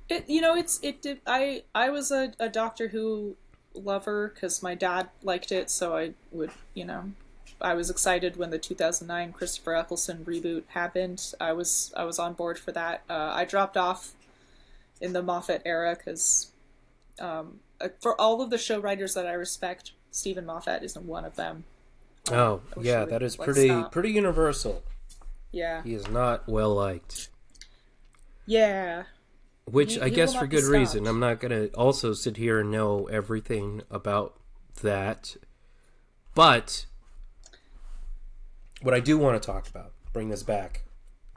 It, 0.10 0.28
you 0.28 0.42
know, 0.42 0.56
it's 0.56 0.80
it 0.82 1.02
did. 1.02 1.22
I 1.28 1.64
I 1.76 1.90
was 1.90 2.12
a, 2.12 2.34
a 2.40 2.50
Doctor 2.50 2.90
Who 2.90 3.36
lover 3.74 4.32
because 4.34 4.64
my 4.64 4.74
dad 4.74 5.10
liked 5.22 5.52
it, 5.52 5.70
so 5.70 5.96
I 5.96 6.14
would 6.32 6.52
you 6.74 6.86
know 6.86 7.12
I 7.62 7.74
was 7.74 7.90
excited 7.90 8.38
when 8.38 8.50
the 8.52 8.58
2009 8.58 9.34
Christopher 9.34 9.76
Eccleston 9.76 10.24
reboot 10.26 10.64
happened. 10.70 11.34
I 11.40 11.54
was 11.54 11.94
I 11.98 12.04
was 12.06 12.18
on 12.20 12.34
board 12.34 12.58
for 12.58 12.72
that. 12.72 13.02
Uh, 13.10 13.32
I 13.34 13.46
dropped 13.46 13.76
off 13.78 14.14
in 15.02 15.14
the 15.14 15.22
Moffat 15.22 15.62
era 15.66 15.96
because 15.98 16.52
um, 17.20 17.60
uh, 17.82 17.90
for 18.02 18.20
all 18.20 18.42
of 18.42 18.50
the 18.50 18.58
show 18.58 18.80
writers 18.80 19.14
that 19.14 19.26
I 19.28 19.34
respect, 19.34 19.92
Steven 20.12 20.46
Moffat 20.46 20.84
isn't 20.84 21.06
one 21.06 21.26
of 21.26 21.36
them. 21.36 21.66
Oh, 22.32 22.62
I 22.76 22.80
wish 22.80 22.88
yeah, 22.88 23.06
that 23.06 23.22
is 23.24 23.36
pretty 23.36 23.68
stop. 23.68 23.92
pretty 23.92 24.12
universal. 24.12 24.84
Yeah, 25.52 25.82
He 25.84 25.94
is 25.96 26.08
not 26.08 26.48
well 26.48 26.76
liked. 26.76 27.30
yeah, 28.46 29.04
Which 29.66 29.96
He- 29.96 30.02
I 30.02 30.10
he 30.10 30.16
guess 30.16 30.36
for 30.36 30.48
good 30.48 30.64
reason. 30.64 31.08
I'm 31.08 31.20
not 31.20 31.40
going 31.40 31.52
to 31.52 31.76
also 31.76 32.14
sit 32.14 32.38
here 32.38 32.60
and 32.60 32.72
know 32.72 33.08
everything 33.08 33.82
about 33.90 34.36
that. 34.82 35.36
But 36.36 36.86
what 38.82 38.94
I 38.94 39.00
do 39.00 39.18
want 39.18 39.42
to 39.42 39.46
talk 39.46 39.68
about, 39.70 39.94
bring 40.14 40.30
this 40.30 40.44
back. 40.44 40.84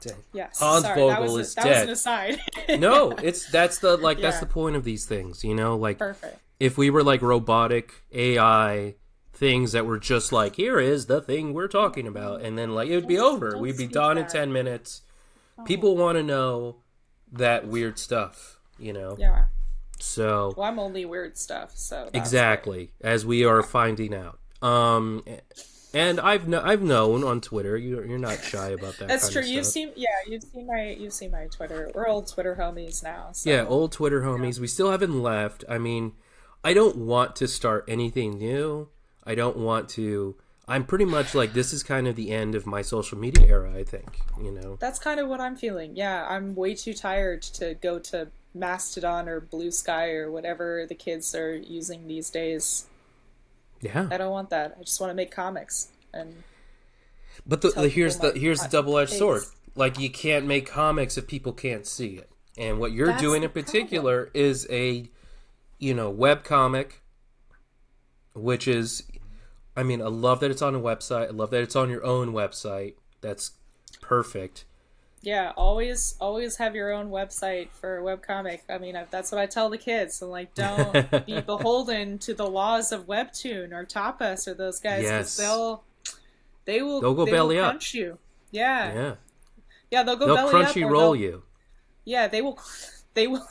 to- 0.01 0.15
yes. 0.33 0.59
Hans 0.59 0.83
Sorry, 0.83 0.99
that 1.07 1.19
Vogel 1.19 1.35
was, 1.35 1.47
is 1.49 1.55
that 1.55 1.63
dead. 1.65 1.83
an 1.83 1.89
aside. 1.89 2.39
No, 2.79 3.11
it's 3.11 3.49
that's 3.51 3.79
the 3.79 3.95
like 3.97 4.19
that's 4.19 4.39
the 4.39 4.45
point 4.45 4.75
of 4.75 4.83
these 4.83 5.05
things, 5.05 5.43
you 5.43 5.53
know, 5.55 5.75
like 5.77 5.97
perfect. 5.99 6.39
if 6.59 6.77
we 6.77 6.89
were 6.89 7.03
like 7.03 7.21
robotic 7.21 7.93
AI 8.11 8.95
things 9.33 9.71
that 9.71 9.85
were 9.85 9.97
just 9.99 10.31
like 10.31 10.55
here 10.57 10.79
is 10.79 11.07
the 11.07 11.19
thing 11.21 11.53
we're 11.53 11.67
talking 11.67 12.05
about 12.07 12.41
and 12.41 12.57
then 12.57 12.73
like 12.75 12.87
it 12.89 12.95
would 12.95 13.07
be 13.07 13.15
Don't- 13.15 13.33
over 13.35 13.49
don't 13.51 13.61
we'd 13.61 13.77
be 13.77 13.87
done 13.87 14.17
in 14.19 14.27
10 14.27 14.53
minutes 14.53 15.01
people 15.65 15.97
want 15.97 16.17
to 16.17 16.23
know 16.23 16.75
that 17.31 17.67
weird 17.67 17.97
stuff 17.97 18.59
you 18.77 18.93
know 18.93 19.15
Yeah. 19.17 19.45
so 19.99 20.53
Well, 20.55 20.67
I'm 20.67 20.77
only 20.77 21.03
weird 21.05 21.35
stuff, 21.37 21.71
so 21.75 22.09
exactly 22.13 22.91
as 23.01 23.25
we 23.25 23.43
are 23.43 23.63
finding 23.63 24.13
out 24.13 24.37
um 24.61 25.23
and 25.93 26.19
i've 26.19 26.45
kn- 26.45 26.63
i've 26.63 26.81
known 26.81 27.23
on 27.23 27.39
twitter 27.39 27.77
you're, 27.77 28.05
you're 28.05 28.17
not 28.17 28.43
shy 28.43 28.69
about 28.69 28.97
that 28.97 29.07
That's 29.07 29.29
true. 29.29 29.43
You've 29.43 29.65
seen, 29.65 29.91
yeah, 29.95 30.07
you've 30.27 30.43
seen 30.43 30.67
my, 30.67 30.95
you've 30.99 31.13
seen 31.13 31.31
my 31.31 31.47
Twitter. 31.47 31.91
We're 31.93 32.07
old 32.07 32.27
Twitter 32.27 32.55
homies 32.59 33.03
now. 33.03 33.29
So. 33.33 33.49
Yeah, 33.49 33.65
old 33.65 33.91
Twitter 33.91 34.21
homies. 34.21 34.59
We 34.59 34.67
still 34.67 34.91
haven't 34.91 35.21
left. 35.21 35.63
I 35.69 35.77
mean, 35.77 36.13
I 36.63 36.73
don't 36.73 36.97
want 36.97 37.35
to 37.37 37.47
start 37.47 37.85
anything 37.87 38.37
new. 38.37 38.89
I 39.23 39.35
don't 39.35 39.57
want 39.57 39.89
to. 39.89 40.35
I'm 40.67 40.85
pretty 40.85 41.05
much 41.05 41.35
like 41.35 41.53
this 41.53 41.73
is 41.73 41.83
kind 41.83 42.07
of 42.07 42.15
the 42.15 42.31
end 42.31 42.55
of 42.55 42.65
my 42.65 42.81
social 42.81 43.17
media 43.17 43.45
era. 43.47 43.73
I 43.75 43.83
think 43.83 44.19
you 44.41 44.51
know. 44.51 44.77
That's 44.79 44.99
kind 44.99 45.19
of 45.19 45.27
what 45.27 45.41
I'm 45.41 45.55
feeling. 45.55 45.95
Yeah, 45.95 46.25
I'm 46.27 46.55
way 46.55 46.73
too 46.73 46.93
tired 46.93 47.41
to 47.43 47.75
go 47.75 47.99
to 47.99 48.29
Mastodon 48.53 49.27
or 49.27 49.41
Blue 49.41 49.71
Sky 49.71 50.11
or 50.11 50.31
whatever 50.31 50.85
the 50.87 50.95
kids 50.95 51.35
are 51.35 51.55
using 51.55 52.07
these 52.07 52.29
days. 52.29 52.87
Yeah, 53.83 54.07
I 54.09 54.17
don't 54.17 54.31
want 54.31 54.49
that. 54.51 54.75
I 54.79 54.83
just 54.83 54.99
want 54.99 55.11
to 55.11 55.15
make 55.15 55.31
comics. 55.31 55.89
And 56.13 56.43
but 57.45 57.61
the, 57.61 57.69
the 57.69 57.89
here's 57.89 58.17
the 58.17 58.31
here's 58.31 58.61
the 58.61 58.69
double 58.69 58.97
edged 58.97 59.11
takes. 59.11 59.19
sword. 59.19 59.43
Like 59.75 59.99
you 59.99 60.09
can't 60.09 60.45
make 60.45 60.67
comics 60.67 61.17
if 61.17 61.27
people 61.27 61.51
can't 61.51 61.85
see 61.85 62.15
it. 62.15 62.29
And 62.57 62.79
what 62.79 62.91
you're 62.91 63.07
That's 63.07 63.21
doing 63.21 63.43
in 63.43 63.49
particular 63.49 64.29
is 64.33 64.67
a 64.69 65.09
you 65.79 65.93
know 65.93 66.09
web 66.09 66.43
comic, 66.43 67.01
which 68.33 68.67
is, 68.67 69.03
I 69.75 69.83
mean, 69.83 70.01
I 70.01 70.07
love 70.07 70.39
that 70.39 70.51
it's 70.51 70.61
on 70.61 70.75
a 70.75 70.79
website. 70.79 71.27
I 71.27 71.31
love 71.31 71.49
that 71.51 71.61
it's 71.61 71.75
on 71.75 71.89
your 71.89 72.05
own 72.05 72.31
website. 72.31 72.93
That's 73.21 73.51
perfect. 74.01 74.65
Yeah, 75.23 75.53
always, 75.57 76.15
always 76.19 76.57
have 76.57 76.75
your 76.75 76.91
own 76.91 77.09
website 77.09 77.69
for 77.71 77.97
a 77.97 78.01
webcomic. 78.03 78.59
I 78.69 78.77
mean, 78.77 78.95
I- 78.95 79.05
that's 79.09 79.31
what 79.31 79.39
I 79.41 79.45
tell 79.47 79.69
the 79.69 79.77
kids. 79.77 80.21
I'm 80.21 80.29
like, 80.29 80.53
don't 80.53 80.93
be 81.25 81.39
beholden 81.41 82.19
to 82.19 82.33
the 82.33 82.45
laws 82.45 82.91
of 82.91 83.07
Webtoon 83.07 83.71
or 83.71 83.85
Tapas 83.85 84.47
or 84.47 84.53
those 84.53 84.79
guys. 84.81 85.03
Yes. 85.03 85.37
They'll, 85.37 85.83
they 86.65 86.81
will, 86.81 86.99
They'll 87.01 87.13
go 87.13 87.23
they 87.25 87.31
belly 87.31 87.55
will 87.55 87.63
up. 87.65 87.71
crunch 87.71 87.93
you. 87.93 88.17
Yeah. 88.51 88.93
Yeah. 88.93 89.15
Yeah, 89.91 90.03
they'll 90.03 90.17
go 90.17 90.25
They'll 90.27 90.35
belly 90.35 90.63
up. 90.65 90.71
crunchy 90.71 90.85
or 90.85 90.91
roll 90.91 91.15
you. 91.15 91.43
Yeah, 92.05 92.27
they 92.27 92.41
will. 92.41 92.59
They 93.15 93.27
will. 93.27 93.47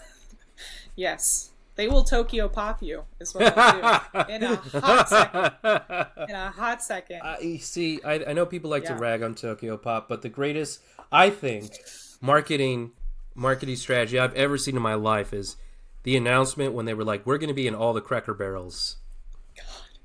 yes, 0.97 1.52
they 1.75 1.89
will 1.89 2.05
Tokyo 2.05 2.49
pop 2.49 2.83
you. 2.83 3.05
Is 3.21 3.35
what 3.35 3.55
they'll 3.55 4.25
do 4.25 4.33
in 4.33 4.43
a 4.43 4.57
hot 4.57 5.09
second. 5.09 5.51
In 6.29 6.35
a 6.35 6.51
hot 6.51 6.83
second. 6.83 7.21
I 7.23 7.39
you 7.41 7.59
see, 7.59 8.01
I, 8.05 8.25
I 8.29 8.33
know 8.33 8.47
people 8.47 8.71
like 8.71 8.85
to 8.85 8.95
rag 8.95 9.23
on 9.23 9.35
Tokyo 9.35 9.77
Pop, 9.77 10.09
but 10.09 10.23
the 10.23 10.29
greatest, 10.29 10.81
I 11.11 11.31
think, 11.31 11.73
marketing 12.21 12.93
marketing 13.35 13.77
strategy 13.77 14.19
I've 14.19 14.35
ever 14.35 14.59
seen 14.59 14.77
in 14.77 14.83
my 14.83 14.95
life 14.95 15.33
is 15.33 15.57
the 16.03 16.17
announcement 16.17 16.75
when 16.75 16.85
they 16.85 16.95
were 16.95 17.05
like, 17.05 17.25
"We're 17.27 17.39
going 17.39 17.49
to 17.49 17.55
be 17.55 17.67
in 17.67 17.75
all 17.75 17.93
the 17.93 18.01
Cracker 18.01 18.35
Barrels." 18.35 18.97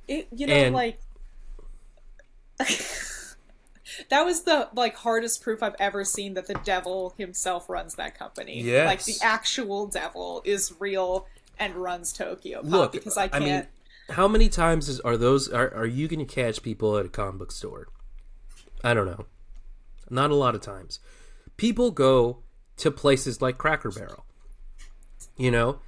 It, 0.07 0.27
you 0.31 0.47
know, 0.47 0.53
And- 0.53 0.73
like 0.75 0.99
that 4.09 4.23
was 4.23 4.43
the 4.43 4.69
like 4.73 4.95
hardest 4.95 5.41
proof 5.41 5.61
I've 5.61 5.75
ever 5.79 6.03
seen 6.03 6.33
that 6.35 6.47
the 6.47 6.59
devil 6.63 7.13
himself 7.17 7.69
runs 7.69 7.95
that 7.95 8.17
company. 8.17 8.61
Yes. 8.61 8.85
like 8.87 9.03
the 9.03 9.15
actual 9.21 9.87
devil 9.87 10.41
is 10.45 10.73
real 10.79 11.27
and 11.59 11.75
runs 11.75 12.13
Tokyo 12.13 12.61
Pop 12.61 12.71
Look, 12.71 12.91
because 12.91 13.17
I 13.17 13.25
I 13.25 13.27
can't. 13.29 13.43
mean, 13.43 13.67
how 14.09 14.27
many 14.27 14.49
times 14.49 14.87
is, 14.89 14.99
are 15.01 15.17
those 15.17 15.49
are, 15.49 15.73
are 15.73 15.85
you 15.85 16.07
going 16.07 16.25
to 16.25 16.33
catch 16.33 16.61
people 16.63 16.97
at 16.97 17.05
a 17.05 17.09
comic 17.09 17.39
book 17.39 17.51
store? 17.51 17.87
I 18.83 18.93
don't 18.93 19.05
know. 19.05 19.25
Not 20.09 20.31
a 20.31 20.35
lot 20.35 20.55
of 20.55 20.61
times. 20.61 20.99
People 21.57 21.91
go 21.91 22.43
to 22.77 22.91
places 22.91 23.41
like 23.41 23.57
Cracker 23.57 23.91
Barrel. 23.91 24.25
You 25.35 25.51
know, 25.51 25.79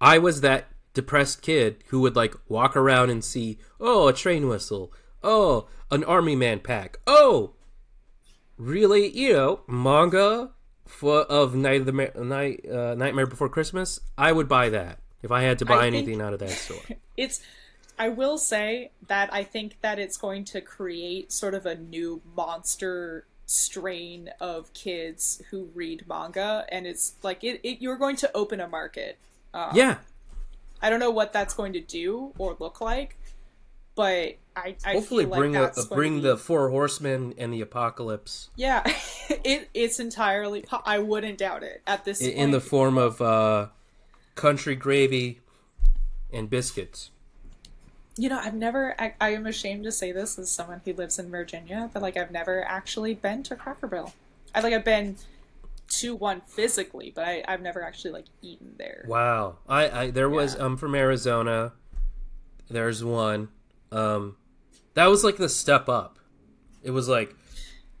I 0.00 0.18
was 0.18 0.40
that 0.42 0.68
depressed 0.94 1.42
kid 1.42 1.82
who 1.88 2.00
would 2.00 2.16
like 2.16 2.34
walk 2.48 2.76
around 2.76 3.10
and 3.10 3.24
see, 3.24 3.58
oh, 3.80 4.08
a 4.08 4.12
train 4.12 4.48
whistle, 4.48 4.92
oh, 5.22 5.68
an 5.90 6.04
army 6.04 6.36
man 6.36 6.60
pack, 6.60 6.98
oh, 7.06 7.54
really, 8.56 9.08
you 9.08 9.32
know, 9.32 9.60
manga 9.66 10.50
for 10.90 11.20
of 11.22 11.54
Night 11.54 11.80
of 11.80 11.86
the 11.86 11.92
Ma- 11.92 12.22
Night 12.22 12.68
uh, 12.68 12.94
Nightmare 12.94 13.26
Before 13.26 13.48
Christmas. 13.48 14.00
I 14.18 14.32
would 14.32 14.48
buy 14.48 14.70
that 14.70 14.98
if 15.22 15.30
I 15.30 15.42
had 15.42 15.58
to 15.60 15.64
buy 15.64 15.84
I 15.84 15.86
anything 15.86 16.20
out 16.20 16.32
of 16.32 16.40
that 16.40 16.50
store. 16.50 16.82
it's 17.16 17.40
I 17.98 18.08
will 18.08 18.38
say 18.38 18.92
that 19.08 19.32
I 19.32 19.44
think 19.44 19.76
that 19.82 19.98
it's 19.98 20.16
going 20.16 20.44
to 20.46 20.60
create 20.60 21.32
sort 21.32 21.54
of 21.54 21.66
a 21.66 21.74
new 21.74 22.22
monster 22.34 23.26
strain 23.46 24.30
of 24.40 24.72
kids 24.72 25.42
who 25.50 25.70
read 25.74 26.04
manga 26.08 26.64
and 26.70 26.86
it's 26.86 27.14
like 27.22 27.42
it, 27.42 27.60
it 27.64 27.82
you're 27.82 27.96
going 27.96 28.16
to 28.16 28.30
open 28.34 28.60
a 28.60 28.68
market. 28.68 29.18
Um, 29.52 29.72
yeah, 29.74 29.98
I 30.80 30.88
don't 30.88 31.00
know 31.00 31.10
what 31.10 31.32
that's 31.32 31.52
going 31.52 31.72
to 31.74 31.80
do 31.80 32.32
or 32.38 32.56
look 32.58 32.80
like, 32.80 33.18
but 34.00 34.36
I, 34.56 34.76
I 34.84 34.92
hopefully 34.94 35.26
bring 35.26 35.52
like 35.52 35.76
a, 35.76 35.84
bring 35.94 36.22
the 36.22 36.36
four 36.36 36.70
horsemen 36.70 37.34
and 37.38 37.52
the 37.52 37.60
apocalypse 37.60 38.48
yeah 38.56 38.82
it 39.44 39.68
it's 39.74 40.00
entirely 40.00 40.64
I 40.86 40.98
wouldn't 40.98 41.38
doubt 41.38 41.62
it 41.62 41.82
at 41.86 42.04
this 42.06 42.22
i- 42.22 42.26
point. 42.26 42.36
in 42.36 42.50
the 42.50 42.60
form 42.60 42.96
of 42.98 43.20
uh, 43.20 43.66
country 44.34 44.74
gravy 44.76 45.40
and 46.32 46.48
biscuits. 46.48 47.10
You 48.16 48.28
know, 48.28 48.38
I've 48.42 48.54
never. 48.54 48.94
I, 49.00 49.14
I 49.20 49.30
am 49.34 49.46
ashamed 49.46 49.84
to 49.84 49.92
say 49.92 50.12
this 50.12 50.38
as 50.38 50.50
someone 50.50 50.80
who 50.84 50.92
lives 50.92 51.18
in 51.18 51.30
Virginia, 51.30 51.88
but 51.92 52.02
like 52.02 52.16
I've 52.16 52.30
never 52.30 52.64
actually 52.64 53.14
been 53.14 53.42
to 53.44 53.56
Cracker 53.56 53.86
Barrel. 53.86 54.12
I 54.54 54.60
like 54.60 54.74
I've 54.74 54.84
been 54.84 55.16
to 56.00 56.14
one 56.16 56.40
physically, 56.42 57.12
but 57.14 57.24
I, 57.26 57.42
I've 57.48 57.62
never 57.62 57.82
actually 57.82 58.10
like 58.12 58.26
eaten 58.42 58.74
there. 58.78 59.04
Wow, 59.08 59.56
I, 59.68 59.90
I 59.90 60.10
there 60.10 60.28
was 60.28 60.54
Yeah. 60.54 60.64
um 60.64 60.76
from 60.76 60.94
Arizona. 60.94 61.72
There's 62.68 63.02
one. 63.02 63.48
Um, 63.92 64.36
that 64.94 65.06
was 65.06 65.24
like 65.24 65.36
the 65.36 65.48
step 65.48 65.88
up. 65.88 66.18
It 66.82 66.90
was 66.90 67.08
like, 67.08 67.34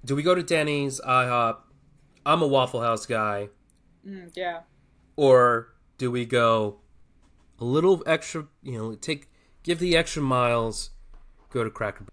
do 0.04 0.14
we 0.16 0.22
go 0.22 0.34
to 0.34 0.42
Denny's, 0.42 1.00
IHOP? 1.00 1.58
I'm 2.24 2.42
a 2.42 2.46
Waffle 2.46 2.80
House 2.82 3.06
guy, 3.06 3.48
Mm, 4.06 4.30
yeah, 4.34 4.60
or 5.16 5.74
do 5.98 6.10
we 6.10 6.24
go 6.24 6.78
a 7.58 7.64
little 7.64 8.02
extra? 8.06 8.46
You 8.62 8.78
know, 8.78 8.94
take 8.94 9.28
give 9.62 9.78
the 9.78 9.96
extra 9.96 10.22
miles, 10.22 10.90
go 11.50 11.64
to 11.64 11.70
Cracker. 11.70 12.06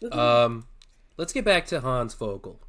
Barrel. 0.00 0.18
Um, 0.18 0.66
let's 1.18 1.32
get 1.32 1.44
back 1.44 1.66
to 1.66 1.80
Hans 1.80 2.14
Vogel. 2.14 2.60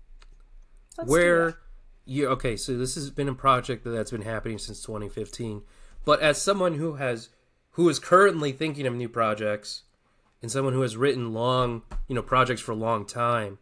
Let's 0.97 1.09
where 1.09 1.45
that. 1.45 1.57
you 2.05 2.27
okay 2.29 2.57
so 2.57 2.77
this 2.77 2.95
has 2.95 3.09
been 3.11 3.29
a 3.29 3.33
project 3.35 3.83
that's 3.85 4.11
been 4.11 4.23
happening 4.23 4.57
since 4.57 4.81
2015 4.81 5.61
but 6.05 6.19
as 6.21 6.41
someone 6.41 6.73
who 6.75 6.93
has 6.95 7.29
who 7.71 7.87
is 7.87 7.99
currently 7.99 8.51
thinking 8.51 8.87
of 8.87 8.95
new 8.95 9.07
projects 9.09 9.83
and 10.41 10.51
someone 10.51 10.73
who 10.73 10.81
has 10.81 10.97
written 10.97 11.33
long 11.33 11.81
you 12.07 12.15
know 12.15 12.21
projects 12.21 12.61
for 12.61 12.71
a 12.71 12.75
long 12.75 13.05
time 13.05 13.57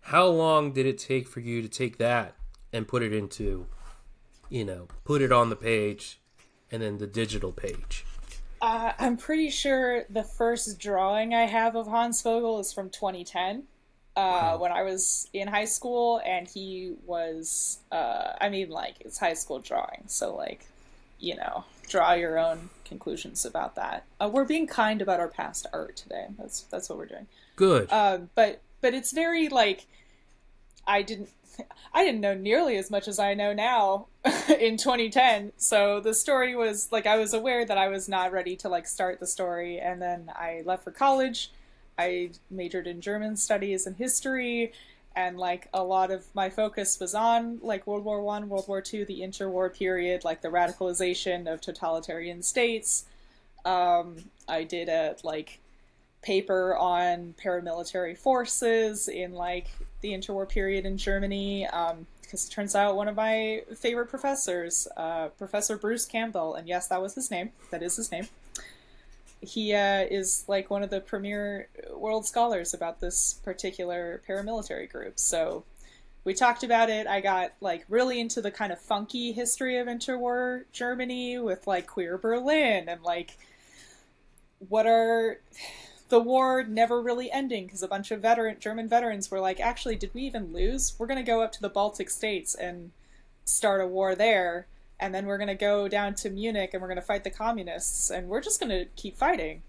how 0.00 0.26
long 0.26 0.72
did 0.72 0.86
it 0.86 0.98
take 0.98 1.26
for 1.26 1.40
you 1.40 1.62
to 1.62 1.68
take 1.68 1.98
that 1.98 2.34
and 2.72 2.86
put 2.88 3.02
it 3.02 3.12
into 3.12 3.66
you 4.48 4.64
know 4.64 4.88
put 5.04 5.20
it 5.22 5.32
on 5.32 5.50
the 5.50 5.56
page 5.56 6.20
and 6.70 6.82
then 6.82 6.98
the 6.98 7.06
digital 7.06 7.52
page 7.52 8.04
Uh, 8.62 8.92
I'm 8.98 9.16
pretty 9.18 9.50
sure 9.50 10.04
the 10.08 10.22
first 10.24 10.78
drawing 10.78 11.34
I 11.34 11.42
have 11.42 11.76
of 11.76 11.86
Hans 11.86 12.22
Vogel 12.22 12.58
is 12.58 12.72
from 12.72 12.88
2010. 12.88 13.64
Uh, 14.16 14.56
when 14.56 14.72
I 14.72 14.82
was 14.82 15.28
in 15.34 15.46
high 15.46 15.66
school, 15.66 16.22
and 16.24 16.48
he 16.48 16.94
was, 17.04 17.80
uh, 17.92 18.32
I 18.40 18.48
mean, 18.48 18.70
like, 18.70 18.94
it's 19.00 19.18
high 19.18 19.34
school 19.34 19.58
drawing, 19.58 20.04
so, 20.06 20.34
like, 20.34 20.64
you 21.18 21.36
know, 21.36 21.64
draw 21.88 22.12
your 22.12 22.38
own 22.38 22.70
conclusions 22.84 23.44
about 23.44 23.74
that. 23.76 24.04
Uh, 24.20 24.30
we're 24.32 24.44
being 24.44 24.66
kind 24.66 25.02
about 25.02 25.20
our 25.20 25.28
past 25.28 25.66
art 25.72 25.96
today. 25.96 26.26
That's 26.38 26.62
that's 26.62 26.88
what 26.88 26.98
we're 26.98 27.06
doing. 27.06 27.26
Good. 27.56 27.90
Um, 27.92 28.30
but 28.34 28.62
but 28.80 28.94
it's 28.94 29.12
very 29.12 29.48
like 29.48 29.86
I 30.86 31.02
didn't 31.02 31.30
I 31.92 32.04
didn't 32.04 32.20
know 32.20 32.34
nearly 32.34 32.76
as 32.76 32.90
much 32.90 33.08
as 33.08 33.18
I 33.18 33.34
know 33.34 33.52
now 33.52 34.06
in 34.48 34.76
2010. 34.76 35.52
So 35.56 36.00
the 36.00 36.14
story 36.14 36.54
was 36.54 36.90
like 36.92 37.06
I 37.06 37.16
was 37.16 37.34
aware 37.34 37.64
that 37.64 37.78
I 37.78 37.88
was 37.88 38.08
not 38.08 38.32
ready 38.32 38.56
to 38.56 38.68
like 38.68 38.86
start 38.86 39.20
the 39.20 39.26
story, 39.26 39.78
and 39.78 40.00
then 40.00 40.30
I 40.34 40.62
left 40.64 40.84
for 40.84 40.90
college. 40.90 41.50
I 41.98 42.30
majored 42.50 42.86
in 42.86 43.00
German 43.00 43.36
studies 43.36 43.86
and 43.86 43.96
history, 43.96 44.72
and 45.16 45.38
like 45.38 45.68
a 45.72 45.82
lot 45.82 46.10
of 46.10 46.26
my 46.34 46.50
focus 46.50 47.00
was 47.00 47.14
on 47.14 47.58
like 47.62 47.86
World 47.86 48.04
War 48.04 48.20
One, 48.20 48.48
World 48.48 48.68
War 48.68 48.82
Two, 48.82 49.04
the 49.06 49.20
interwar 49.20 49.74
period, 49.74 50.24
like 50.24 50.42
the 50.42 50.48
radicalization 50.48 51.52
of 51.52 51.60
totalitarian 51.60 52.42
states. 52.42 53.06
Um, 53.64 54.16
I 54.46 54.62
did 54.64 54.88
a 54.88 55.16
like 55.24 55.58
paper 56.22 56.76
on 56.76 57.34
paramilitary 57.42 58.16
forces 58.16 59.08
in 59.08 59.32
like 59.32 59.68
the 60.02 60.10
interwar 60.10 60.48
period 60.48 60.84
in 60.84 60.98
Germany. 60.98 61.66
Um, 61.66 62.06
because 62.20 62.48
it 62.48 62.50
turns 62.50 62.74
out 62.74 62.96
one 62.96 63.06
of 63.06 63.14
my 63.14 63.62
favorite 63.76 64.06
professors, 64.06 64.88
uh, 64.96 65.28
Professor 65.38 65.76
Bruce 65.76 66.04
Campbell, 66.04 66.56
and 66.56 66.66
yes, 66.66 66.88
that 66.88 67.00
was 67.00 67.14
his 67.14 67.30
name. 67.30 67.52
That 67.70 67.84
is 67.84 67.94
his 67.94 68.10
name. 68.10 68.26
He 69.40 69.74
uh, 69.74 70.06
is 70.10 70.44
like 70.48 70.70
one 70.70 70.82
of 70.82 70.90
the 70.90 71.00
premier 71.00 71.68
world 71.94 72.26
scholars 72.26 72.74
about 72.74 73.00
this 73.00 73.34
particular 73.44 74.22
paramilitary 74.28 74.90
group. 74.90 75.18
So 75.18 75.64
we 76.24 76.34
talked 76.34 76.64
about 76.64 76.90
it. 76.90 77.06
I 77.06 77.20
got 77.20 77.52
like 77.60 77.84
really 77.88 78.18
into 78.18 78.40
the 78.40 78.50
kind 78.50 78.72
of 78.72 78.80
funky 78.80 79.32
history 79.32 79.78
of 79.78 79.86
interwar 79.86 80.64
Germany 80.72 81.38
with 81.38 81.66
like 81.66 81.86
queer 81.86 82.18
Berlin 82.18 82.88
and 82.88 83.02
like 83.02 83.36
what 84.68 84.86
are 84.86 85.40
the 86.08 86.20
war 86.20 86.62
never 86.62 87.02
really 87.02 87.30
ending 87.30 87.66
because 87.66 87.82
a 87.82 87.88
bunch 87.88 88.10
of 88.10 88.20
veteran 88.20 88.56
German 88.60 88.88
veterans 88.88 89.30
were 89.30 89.40
like, 89.40 89.60
actually, 89.60 89.96
did 89.96 90.14
we 90.14 90.22
even 90.22 90.52
lose? 90.52 90.94
We're 90.98 91.06
going 91.06 91.24
to 91.24 91.30
go 91.30 91.42
up 91.42 91.52
to 91.52 91.60
the 91.60 91.68
Baltic 91.68 92.10
states 92.10 92.54
and 92.54 92.92
start 93.44 93.80
a 93.80 93.86
war 93.86 94.14
there, 94.14 94.66
and 94.98 95.14
then 95.14 95.26
we're 95.26 95.38
going 95.38 95.48
to 95.48 95.54
go 95.54 95.88
down 95.88 96.14
to 96.16 96.30
Munich 96.30 96.70
and 96.72 96.80
we're 96.80 96.88
going 96.88 96.96
to 96.96 97.02
fight 97.02 97.24
the 97.24 97.30
communists, 97.30 98.10
and 98.10 98.28
we're 98.28 98.40
just 98.40 98.60
going 98.60 98.70
to 98.70 98.86
keep 98.96 99.16
fighting 99.16 99.62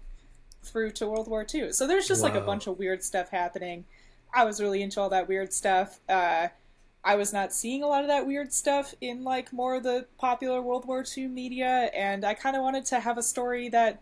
through 0.62 0.90
to 0.92 1.06
World 1.06 1.28
War 1.28 1.46
II. 1.52 1.72
So 1.72 1.86
there's 1.86 2.08
just 2.08 2.22
wow. 2.22 2.28
like 2.28 2.38
a 2.38 2.44
bunch 2.44 2.66
of 2.66 2.78
weird 2.78 3.02
stuff 3.02 3.30
happening. 3.30 3.84
I 4.32 4.44
was 4.44 4.60
really 4.60 4.82
into 4.82 5.00
all 5.00 5.08
that 5.10 5.28
weird 5.28 5.52
stuff. 5.52 6.00
Uh, 6.08 6.48
I 7.04 7.14
was 7.14 7.32
not 7.32 7.52
seeing 7.52 7.82
a 7.82 7.86
lot 7.86 8.02
of 8.02 8.08
that 8.08 8.26
weird 8.26 8.52
stuff 8.52 8.94
in 9.00 9.24
like 9.24 9.52
more 9.52 9.76
of 9.76 9.82
the 9.82 10.06
popular 10.18 10.60
World 10.60 10.86
War 10.86 11.04
II 11.16 11.28
media, 11.28 11.90
and 11.94 12.24
I 12.24 12.34
kind 12.34 12.56
of 12.56 12.62
wanted 12.62 12.84
to 12.86 13.00
have 13.00 13.16
a 13.16 13.22
story 13.22 13.68
that 13.70 14.00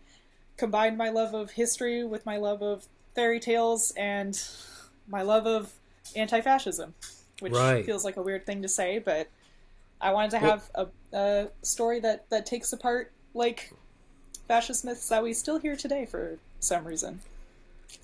combined 0.57 0.97
my 0.97 1.09
love 1.09 1.33
of 1.33 1.51
history 1.51 2.03
with 2.03 2.25
my 2.25 2.37
love 2.37 2.61
of 2.61 2.87
fairy 3.15 3.39
tales 3.39 3.93
and 3.95 4.41
my 5.07 5.21
love 5.21 5.45
of 5.45 5.71
anti-fascism, 6.15 6.95
which 7.39 7.53
right. 7.53 7.85
feels 7.85 8.03
like 8.03 8.17
a 8.17 8.21
weird 8.21 8.45
thing 8.45 8.61
to 8.63 8.67
say, 8.67 8.99
but 8.99 9.27
I 9.99 10.11
wanted 10.11 10.31
to 10.31 10.39
have 10.39 10.69
well, 10.75 10.91
a, 11.13 11.17
a 11.17 11.47
story 11.61 11.99
that 12.01 12.29
that 12.29 12.45
takes 12.45 12.71
apart 12.73 13.11
like 13.33 13.73
fascist 14.47 14.85
myths 14.85 15.09
that 15.09 15.23
we 15.23 15.33
still 15.33 15.59
hear 15.59 15.75
today 15.75 16.05
for 16.05 16.37
some 16.59 16.85
reason. 16.85 17.21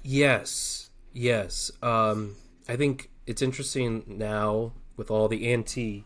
Yes, 0.01 0.89
yes. 1.13 1.71
Um, 1.81 2.35
I 2.67 2.75
think 2.75 3.09
it's 3.25 3.41
interesting 3.41 4.03
now 4.07 4.73
with 4.97 5.09
all 5.09 5.27
the 5.27 5.51
anti-trans 5.51 6.05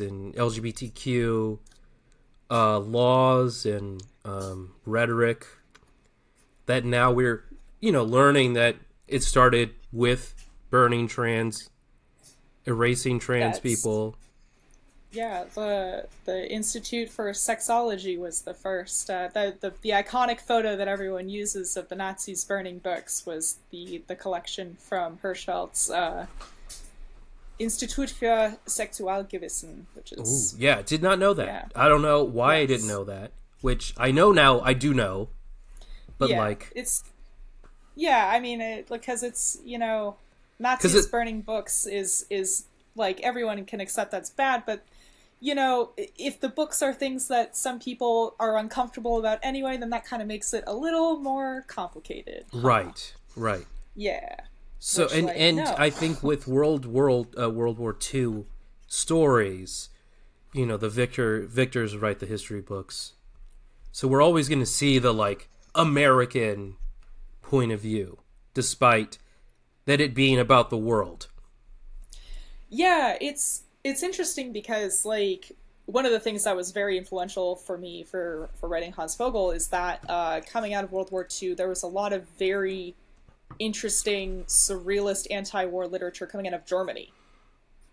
and 0.00 0.34
LGBTQ 0.34 1.58
uh, 2.50 2.78
laws 2.78 3.66
and 3.66 4.02
um, 4.24 4.74
rhetoric 4.84 5.46
that 6.66 6.84
now 6.84 7.10
we're 7.12 7.44
you 7.80 7.92
know 7.92 8.04
learning 8.04 8.52
that 8.54 8.76
it 9.08 9.22
started 9.22 9.74
with 9.92 10.34
burning 10.70 11.06
trans 11.08 11.70
erasing 12.66 13.18
trans 13.18 13.56
That's, 13.56 13.60
people 13.60 14.16
yeah 15.16 15.44
the 15.54 16.06
the 16.26 16.50
institute 16.52 17.08
for 17.08 17.30
sexology 17.32 18.18
was 18.18 18.42
the 18.42 18.54
first 18.54 19.08
uh, 19.08 19.28
the, 19.32 19.54
the 19.60 19.72
the 19.80 19.90
iconic 19.90 20.40
photo 20.40 20.76
that 20.76 20.88
everyone 20.88 21.28
uses 21.28 21.76
of 21.76 21.88
the 21.88 21.94
nazis 21.94 22.44
burning 22.44 22.78
books 22.78 23.24
was 23.24 23.58
the 23.70 24.02
the 24.06 24.14
collection 24.14 24.76
from 24.78 25.18
hirschfeld's 25.18 25.90
uh, 25.90 26.26
Institut 27.58 28.10
für 28.10 28.58
Sexualwissenschaft, 28.66 29.86
which 29.94 30.12
is 30.12 30.54
Ooh, 30.54 30.58
yeah, 30.58 30.82
did 30.82 31.02
not 31.02 31.18
know 31.18 31.32
that. 31.32 31.46
Yeah. 31.46 31.64
I 31.74 31.88
don't 31.88 32.02
know 32.02 32.22
why 32.22 32.56
yes. 32.56 32.62
I 32.62 32.66
didn't 32.66 32.88
know 32.88 33.04
that. 33.04 33.32
Which 33.62 33.94
I 33.96 34.10
know 34.10 34.30
now. 34.30 34.60
I 34.60 34.74
do 34.74 34.92
know, 34.92 35.30
but 36.18 36.28
yeah, 36.28 36.38
like 36.38 36.70
it's 36.74 37.02
yeah. 37.94 38.30
I 38.30 38.40
mean, 38.40 38.60
it, 38.60 38.88
because 38.90 39.22
it's 39.22 39.58
you 39.64 39.78
know, 39.78 40.16
Nazis 40.58 41.06
it, 41.06 41.10
burning 41.10 41.40
books 41.40 41.86
is 41.86 42.26
is 42.28 42.66
like 42.94 43.22
everyone 43.22 43.64
can 43.64 43.80
accept 43.80 44.10
that's 44.10 44.28
bad, 44.28 44.64
but 44.66 44.84
you 45.40 45.54
know, 45.54 45.92
if 45.96 46.40
the 46.40 46.48
books 46.48 46.82
are 46.82 46.92
things 46.92 47.28
that 47.28 47.56
some 47.56 47.78
people 47.78 48.34
are 48.40 48.56
uncomfortable 48.56 49.18
about 49.18 49.38
anyway, 49.42 49.76
then 49.76 49.90
that 49.90 50.04
kind 50.04 50.22
of 50.22 50.28
makes 50.28 50.54
it 50.54 50.64
a 50.66 50.74
little 50.74 51.18
more 51.18 51.64
complicated. 51.68 52.46
Right. 52.52 53.14
Right. 53.36 53.66
Yeah. 53.94 54.36
So 54.78 55.04
Which, 55.04 55.14
and 55.14 55.26
like, 55.26 55.36
and 55.38 55.56
no. 55.58 55.74
I 55.76 55.90
think 55.90 56.22
with 56.22 56.46
World 56.46 56.86
World 56.86 57.34
uh, 57.40 57.50
World 57.50 57.78
War 57.78 57.96
II 58.14 58.44
stories, 58.86 59.88
you 60.52 60.64
know, 60.64 60.76
the 60.76 60.88
victor 60.88 61.42
victors 61.42 61.96
write 61.96 62.18
the 62.18 62.26
history 62.26 62.60
books. 62.60 63.12
So 63.92 64.08
we're 64.08 64.22
always 64.22 64.48
going 64.48 64.60
to 64.60 64.66
see 64.66 64.98
the 64.98 65.12
like 65.12 65.48
American 65.74 66.76
point 67.42 67.72
of 67.72 67.80
view 67.80 68.18
despite 68.54 69.18
that 69.84 70.00
it 70.00 70.14
being 70.14 70.38
about 70.38 70.70
the 70.70 70.76
world. 70.78 71.28
Yeah, 72.68 73.16
it's 73.20 73.62
it's 73.86 74.02
interesting 74.02 74.52
because 74.52 75.04
like 75.04 75.52
one 75.86 76.04
of 76.04 76.10
the 76.10 76.18
things 76.18 76.42
that 76.44 76.56
was 76.56 76.72
very 76.72 76.98
influential 76.98 77.54
for 77.54 77.78
me 77.78 78.02
for 78.02 78.50
for 78.58 78.68
writing 78.68 78.92
Hans 78.92 79.14
Vogel 79.14 79.52
is 79.52 79.68
that 79.68 80.04
uh, 80.08 80.40
coming 80.40 80.74
out 80.74 80.82
of 80.82 80.90
World 80.90 81.12
War 81.12 81.26
II, 81.40 81.54
there 81.54 81.68
was 81.68 81.84
a 81.84 81.86
lot 81.86 82.12
of 82.12 82.28
very 82.38 82.94
interesting 83.60 84.44
surrealist 84.44 85.28
anti-war 85.30 85.86
literature 85.86 86.26
coming 86.26 86.48
out 86.48 86.54
of 86.54 86.66
Germany, 86.66 87.12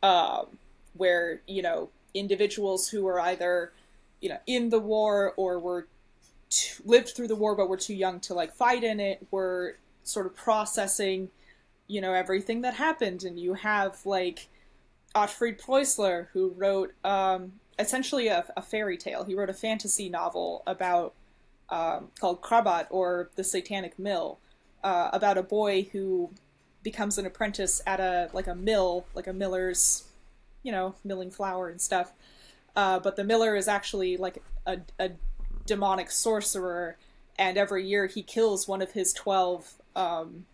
um, 0.02 0.58
where 0.96 1.42
you 1.48 1.62
know 1.62 1.90
individuals 2.16 2.90
who 2.90 3.04
were 3.04 3.20
either 3.20 3.72
you 4.20 4.30
know 4.30 4.40
in 4.48 4.70
the 4.70 4.80
war 4.80 5.34
or 5.38 5.60
were 5.60 5.88
t- 6.50 6.74
lived 6.84 7.10
through 7.10 7.28
the 7.28 7.36
war 7.36 7.56
but 7.56 7.70
were 7.70 7.78
too 7.78 7.94
young 7.94 8.20
to 8.22 8.34
like 8.34 8.52
fight 8.54 8.84
in 8.84 9.00
it 9.00 9.28
were 9.30 9.78
sort 10.04 10.26
of 10.26 10.36
processing 10.36 11.30
you 11.88 12.02
know 12.02 12.14
everything 12.14 12.62
that 12.62 12.74
happened. 12.74 13.24
And 13.24 13.40
you 13.40 13.54
have 13.54 14.04
like 14.08 14.48
Otfried 15.16 15.62
Preussler 15.62 16.28
who 16.34 16.50
wrote 16.58 16.94
um, 17.04 17.54
essentially 17.78 18.28
a, 18.28 18.46
a, 18.58 18.62
fairy 18.62 18.98
tale 18.98 19.24
he 19.24 19.36
wrote 19.36 19.50
a 19.50 19.54
fantasy 19.54 20.10
novel 20.10 20.64
about 20.66 21.14
um, 21.70 22.10
called 22.20 22.42
Krabat 22.42 22.88
or 22.90 23.30
the 23.36 23.44
Satanic 23.44 23.98
Mill 23.98 24.40
uh, 24.84 25.10
about 25.14 25.38
a 25.38 25.44
boy 25.44 25.88
who 25.92 26.30
becomes 26.84 27.18
an 27.18 27.26
apprentice 27.26 27.82
at 27.88 28.00
a 28.00 28.30
like 28.34 28.48
a 28.48 28.56
mill, 28.56 29.06
like 29.16 29.28
a 29.28 29.34
miller's, 29.34 30.04
you 30.62 30.72
know, 30.72 30.96
milling 31.04 31.32
flour 31.32 31.70
and 31.70 31.82
stuff. 31.82 32.12
Uh, 32.76 33.00
but 33.00 33.16
the 33.16 33.24
miller 33.24 33.56
is 33.56 33.68
actually 33.68 34.18
like 34.18 34.44
a, 34.66 34.80
a 35.00 35.12
demonic 35.66 36.12
sorcerer, 36.12 36.98
and 37.40 37.58
every 37.58 37.86
year 37.88 38.08
he 38.08 38.22
kills 38.22 38.68
one 38.68 38.82
of 38.82 38.92
his 38.92 39.14
twelve 39.14 39.76
um, 39.96 40.46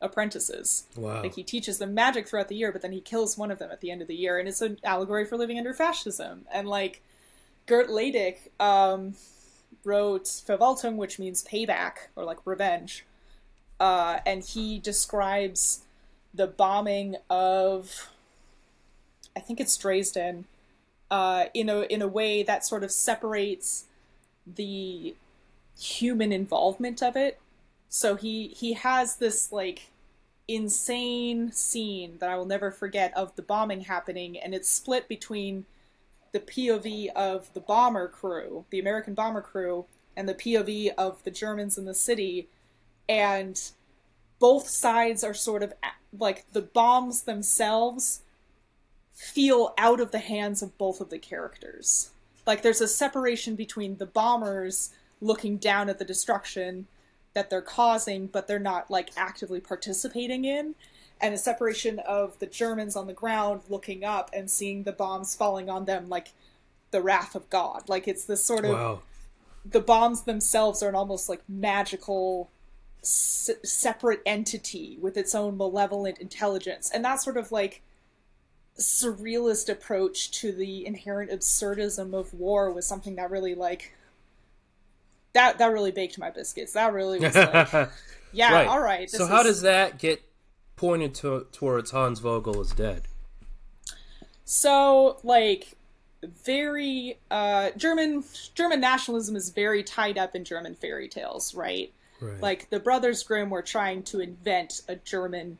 apprentices. 0.00 0.86
Wow! 0.96 1.22
Like 1.22 1.34
he 1.34 1.42
teaches 1.42 1.78
them 1.78 1.94
magic 1.94 2.28
throughout 2.28 2.48
the 2.48 2.56
year, 2.56 2.72
but 2.72 2.82
then 2.82 2.92
he 2.92 3.00
kills 3.00 3.38
one 3.38 3.50
of 3.50 3.58
them 3.58 3.70
at 3.70 3.80
the 3.80 3.90
end 3.90 4.02
of 4.02 4.08
the 4.08 4.16
year, 4.16 4.38
and 4.38 4.48
it's 4.48 4.60
an 4.60 4.78
allegory 4.84 5.24
for 5.24 5.36
living 5.36 5.58
under 5.58 5.74
fascism. 5.74 6.46
And 6.52 6.68
like 6.68 7.02
Gert 7.66 7.88
Ledig 7.88 8.36
um, 8.60 9.14
wrote 9.84 10.24
Vergeltung, 10.24 10.96
which 10.96 11.18
means 11.18 11.44
payback 11.44 12.08
or 12.14 12.24
like 12.24 12.38
revenge 12.44 13.04
uh, 13.78 14.20
and 14.24 14.42
he 14.42 14.78
describes 14.78 15.82
the 16.32 16.46
bombing 16.46 17.16
of, 17.28 18.10
I 19.36 19.40
think 19.40 19.60
it's 19.60 19.76
Dresden, 19.76 20.46
uh, 21.10 21.46
in 21.54 21.68
a 21.68 21.82
in 21.82 22.02
a 22.02 22.08
way 22.08 22.42
that 22.42 22.64
sort 22.64 22.82
of 22.82 22.90
separates 22.90 23.84
the 24.46 25.14
human 25.78 26.32
involvement 26.32 27.02
of 27.02 27.16
it. 27.16 27.38
So 27.96 28.14
he 28.14 28.48
he 28.48 28.74
has 28.74 29.16
this 29.16 29.50
like 29.50 29.90
insane 30.46 31.50
scene 31.50 32.18
that 32.18 32.28
I 32.28 32.36
will 32.36 32.44
never 32.44 32.70
forget 32.70 33.10
of 33.16 33.34
the 33.36 33.42
bombing 33.42 33.80
happening, 33.80 34.38
and 34.38 34.54
it's 34.54 34.68
split 34.68 35.08
between 35.08 35.64
the 36.32 36.40
POV 36.40 37.08
of 37.16 37.50
the 37.54 37.60
bomber 37.60 38.06
crew, 38.06 38.66
the 38.68 38.78
American 38.78 39.14
bomber 39.14 39.40
crew, 39.40 39.86
and 40.14 40.28
the 40.28 40.34
POV 40.34 40.92
of 40.98 41.24
the 41.24 41.30
Germans 41.30 41.78
in 41.78 41.86
the 41.86 41.94
city 41.94 42.48
and 43.08 43.70
both 44.38 44.68
sides 44.68 45.24
are 45.24 45.32
sort 45.32 45.62
of 45.62 45.72
like 46.18 46.44
the 46.52 46.60
bombs 46.60 47.22
themselves 47.22 48.20
feel 49.14 49.72
out 49.78 50.00
of 50.00 50.10
the 50.10 50.18
hands 50.18 50.60
of 50.60 50.76
both 50.76 51.00
of 51.00 51.08
the 51.08 51.18
characters. 51.18 52.10
Like 52.46 52.60
there's 52.60 52.82
a 52.82 52.88
separation 52.88 53.54
between 53.54 53.96
the 53.96 54.04
bombers 54.04 54.92
looking 55.22 55.56
down 55.56 55.88
at 55.88 55.98
the 55.98 56.04
destruction, 56.04 56.88
that 57.36 57.50
they're 57.50 57.60
causing, 57.62 58.26
but 58.26 58.48
they're 58.48 58.58
not 58.58 58.90
like 58.90 59.10
actively 59.16 59.60
participating 59.60 60.44
in. 60.46 60.74
And 61.20 61.34
a 61.34 61.38
separation 61.38 61.98
of 62.00 62.38
the 62.40 62.46
Germans 62.46 62.96
on 62.96 63.06
the 63.06 63.12
ground 63.12 63.60
looking 63.68 64.04
up 64.04 64.30
and 64.32 64.50
seeing 64.50 64.82
the 64.82 64.92
bombs 64.92 65.34
falling 65.34 65.68
on 65.70 65.84
them 65.84 66.08
like 66.08 66.32
the 66.90 67.02
wrath 67.02 67.34
of 67.34 67.48
God. 67.50 67.88
Like 67.88 68.08
it's 68.08 68.24
this 68.24 68.42
sort 68.42 68.64
of 68.64 68.72
Wow. 68.72 69.02
the 69.64 69.80
bombs 69.80 70.22
themselves 70.22 70.82
are 70.82 70.88
an 70.88 70.94
almost 70.94 71.28
like 71.28 71.42
magical 71.48 72.50
s- 73.02 73.50
separate 73.62 74.22
entity 74.24 74.98
with 75.00 75.16
its 75.18 75.34
own 75.34 75.56
malevolent 75.58 76.18
intelligence 76.18 76.90
and 76.92 77.04
that 77.04 77.16
sort 77.22 77.36
of 77.36 77.52
like 77.52 77.82
surrealist 78.78 79.68
approach 79.70 80.30
to 80.30 80.52
the 80.52 80.86
inherent 80.86 81.30
absurdism 81.30 82.12
of 82.14 82.34
war 82.34 82.70
was 82.70 82.86
something 82.86 83.16
that 83.16 83.30
really 83.30 83.54
like 83.54 83.95
that 85.36 85.58
that 85.58 85.66
really 85.72 85.92
baked 85.92 86.18
my 86.18 86.30
biscuits 86.30 86.72
that 86.72 86.92
really 86.92 87.18
was 87.20 87.34
like 87.34 87.90
yeah 88.32 88.52
Right. 88.52 88.66
all 88.68 88.80
right 88.80 89.08
so 89.10 89.26
how 89.26 89.40
is- 89.40 89.46
does 89.46 89.60
that 89.62 89.98
get 89.98 90.22
pointed 90.76 91.14
to, 91.14 91.46
towards 91.52 91.90
Hans 91.92 92.20
Vogel 92.20 92.60
is 92.60 92.70
dead? 92.72 93.02
So, 94.44 95.18
like, 95.24 95.74
very 96.44 97.18
uh, 97.30 97.70
German 97.76 98.24
German 98.54 98.80
nationalism 98.80 99.36
is 99.36 99.50
very 99.50 99.82
tied 99.82 100.18
up 100.18 100.34
in 100.34 100.44
German 100.44 100.74
fairy 100.74 101.08
tales, 101.08 101.54
right? 101.54 101.92
Right. 102.20 102.40
Like 102.40 102.70
the 102.70 102.80
Brothers 102.80 103.22
Grimm 103.22 103.50
were 103.50 103.62
trying 103.62 104.02
to 104.04 104.20
invent 104.20 104.82
a 104.88 104.96
German 104.96 105.58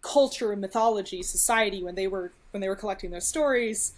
culture, 0.00 0.52
and 0.52 0.60
mythology, 0.60 1.22
society 1.22 1.82
when 1.82 1.94
they 1.94 2.06
were 2.06 2.32
when 2.52 2.60
they 2.60 2.68
were 2.68 2.76
collecting 2.76 3.10
their 3.10 3.20
stories, 3.20 3.94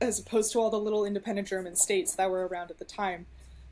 as 0.00 0.18
opposed 0.18 0.52
to 0.52 0.60
all 0.60 0.70
the 0.70 0.78
little 0.78 1.04
independent 1.04 1.48
German 1.48 1.76
states 1.76 2.14
that 2.14 2.30
were 2.30 2.46
around 2.46 2.70
at 2.70 2.78
the 2.78 2.84
time. 2.84 3.26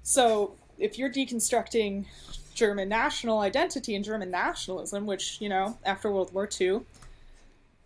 So, 0.09 0.55
if 0.79 0.97
you're 0.97 1.11
deconstructing 1.11 2.07
German 2.55 2.88
national 2.88 3.40
identity 3.40 3.94
and 3.94 4.03
German 4.03 4.31
nationalism, 4.31 5.05
which 5.05 5.38
you 5.38 5.51
know 5.51 5.77
after 5.85 6.11
World 6.11 6.33
War 6.33 6.49
II, 6.59 6.81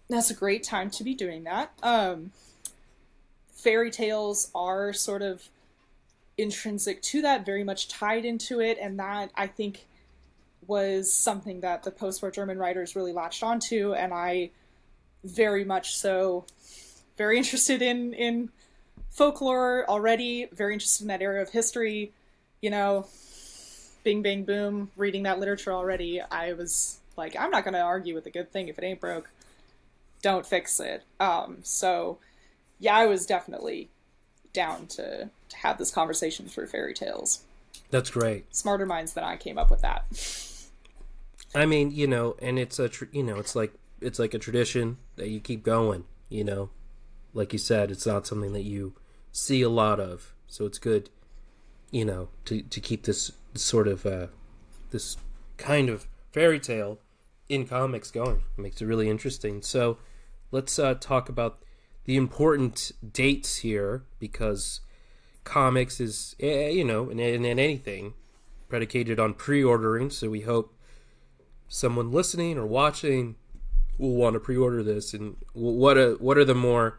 that's 0.09 0.31
a 0.31 0.35
great 0.35 0.63
time 0.63 0.89
to 0.91 1.03
be 1.03 1.15
doing 1.15 1.43
that. 1.43 1.73
Um, 1.83 2.31
fairy 3.53 3.91
tales 3.91 4.53
are 4.55 4.93
sort 4.93 5.23
of 5.23 5.49
intrinsic 6.39 7.03
to 7.03 7.23
that, 7.23 7.45
very 7.45 7.65
much 7.65 7.89
tied 7.89 8.25
into 8.25 8.61
it, 8.61 8.79
and 8.81 9.01
that 9.01 9.33
I 9.35 9.49
think 9.49 9.85
was 10.69 11.13
something 11.13 11.59
that 11.63 11.83
the 11.83 11.91
post-war 11.91 12.31
German 12.31 12.57
writers 12.57 12.95
really 12.95 13.13
latched 13.13 13.43
onto, 13.43 13.95
and 13.95 14.15
I 14.15 14.51
very 15.25 15.65
much 15.65 15.97
so, 15.97 16.45
very 17.19 17.37
interested 17.43 17.83
in 17.83 18.15
in 18.15 18.51
folklore 19.13 19.89
already, 19.89 20.49
very 20.53 20.73
interested 20.73 21.03
in 21.03 21.09
that 21.09 21.23
area 21.23 21.41
of 21.43 21.51
history, 21.51 22.13
you 22.61 22.71
know, 22.71 23.07
bing 24.03 24.23
bang 24.23 24.45
boom, 24.45 24.91
reading 24.97 25.23
that 25.23 25.39
literature 25.39 25.73
already. 25.73 26.21
I 26.21 26.53
was 26.55 26.99
like, 27.17 27.37
I'm 27.39 27.51
not 27.51 27.63
going 27.63 27.75
to 27.75 27.81
argue 27.81 28.15
with 28.15 28.27
a 28.27 28.31
good 28.31 28.53
thing 28.53 28.69
if 28.69 28.79
it 28.79 28.85
ain't 28.85 29.01
broke 29.01 29.31
don't 30.23 30.47
fix 30.47 30.81
it. 30.81 31.03
Um, 31.21 31.59
so, 31.63 32.19
yeah, 32.79 32.97
I 32.97 33.07
was 33.07 33.27
definitely 33.27 33.91
down 34.53 34.87
to, 34.87 35.29
to 35.49 35.57
have 35.57 35.77
this 35.79 35.91
conversation 35.91 36.47
through 36.47 36.69
fairy 36.69 36.95
tales. 36.95 37.43
That's 37.91 38.11
great. 38.11 38.55
Smarter 38.55 38.87
minds 38.87 39.13
than 39.13 39.25
I 39.25 39.37
came 39.37 39.59
up 39.59 39.71
with 39.71 39.83
that. 39.83 40.05
I 41.55 41.67
mean, 41.67 41.91
you 41.91 42.07
know, 42.07 42.37
and 42.41 42.59
it's 42.59 42.79
a 42.79 42.89
tr- 42.89 43.05
you 43.13 43.23
know, 43.23 43.39
it's 43.39 43.55
like 43.55 43.75
it's 44.01 44.19
like 44.19 44.33
a 44.33 44.39
tradition 44.39 44.97
that 45.17 45.29
you 45.29 45.41
keep 45.41 45.63
going. 45.63 46.05
You 46.31 46.45
know, 46.45 46.71
like 47.35 47.53
you 47.53 47.59
said, 47.59 47.91
it's 47.91 48.07
not 48.07 48.27
something 48.27 48.55
that 48.55 48.63
you 48.63 48.95
see 49.33 49.63
a 49.63 49.69
lot 49.69 49.99
of, 49.99 50.35
so 50.47 50.67
it's 50.67 50.79
good, 50.79 51.11
you 51.91 52.05
know, 52.05 52.29
to 52.45 52.63
to 52.63 52.81
keep 52.81 53.05
this 53.05 53.33
sort 53.55 53.89
of 53.89 54.07
uh, 54.07 54.29
this 54.91 55.17
kind 55.57 55.89
of 55.89 56.07
fairy 56.31 56.61
tale 56.61 56.99
in 57.49 57.67
comics 57.67 58.11
going. 58.11 58.43
It 58.57 58.61
makes 58.61 58.81
it 58.81 58.87
really 58.87 59.11
interesting. 59.11 59.63
So 59.63 59.99
let's 60.51 60.79
uh, 60.79 60.95
talk 60.95 61.29
about 61.29 61.63
the 62.05 62.17
important 62.17 62.93
dates 63.13 63.59
here 63.59 64.05
because 64.19 64.81
comics 65.45 66.01
is 66.01 66.37
eh, 66.41 66.69
you 66.69 66.85
know 66.85 67.11
and, 67.11 67.21
and, 67.21 67.45
and 67.45 67.59
anything 67.59 68.15
predicated 68.69 69.19
on 69.19 69.35
pre-ordering 69.35 70.09
so 70.09 70.31
we 70.31 70.43
hope 70.43 70.75
someone 71.69 72.13
listening 72.13 72.57
or 72.57 72.67
watching 72.67 73.35
will 73.99 74.15
want 74.15 74.35
to 74.35 74.41
pre-order 74.41 74.83
this 74.83 75.13
and 75.13 75.37
what 75.53 75.97
are 75.99 76.13
what 76.15 76.39
are 76.39 76.45
the 76.45 76.55
more 76.55 76.99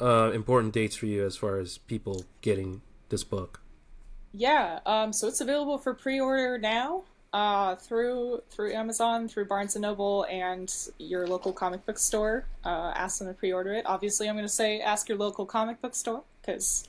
uh, 0.00 0.30
important 0.32 0.72
dates 0.74 0.96
for 0.96 1.06
you 1.06 1.24
as 1.24 1.36
far 1.36 1.58
as 1.58 1.78
people 1.78 2.24
getting 2.40 2.82
this 3.08 3.24
book 3.24 3.60
yeah, 4.32 4.78
um, 4.86 5.12
so 5.12 5.26
it's 5.26 5.40
available 5.40 5.78
for 5.78 5.92
pre-order 5.92 6.56
now 6.56 7.02
uh, 7.32 7.74
through 7.76 8.42
through 8.50 8.72
Amazon, 8.72 9.28
through 9.28 9.46
Barnes 9.46 9.74
and 9.74 9.82
Noble, 9.82 10.24
and 10.30 10.72
your 10.98 11.26
local 11.26 11.52
comic 11.52 11.84
book 11.84 11.98
store. 11.98 12.44
Uh, 12.64 12.92
ask 12.94 13.18
them 13.18 13.28
to 13.28 13.34
pre-order 13.34 13.72
it. 13.72 13.86
Obviously, 13.86 14.28
I'm 14.28 14.36
going 14.36 14.46
to 14.46 14.52
say 14.52 14.80
ask 14.80 15.08
your 15.08 15.18
local 15.18 15.46
comic 15.46 15.80
book 15.80 15.94
store 15.94 16.22
because 16.40 16.88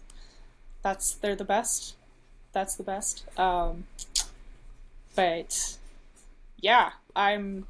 that's 0.84 1.14
they're 1.16 1.36
the 1.36 1.44
best. 1.44 1.96
That's 2.54 2.76
the 2.76 2.84
best. 2.84 3.26
Um, 3.40 3.86
but 5.16 5.78
yeah, 6.60 6.92
I'm 7.16 7.66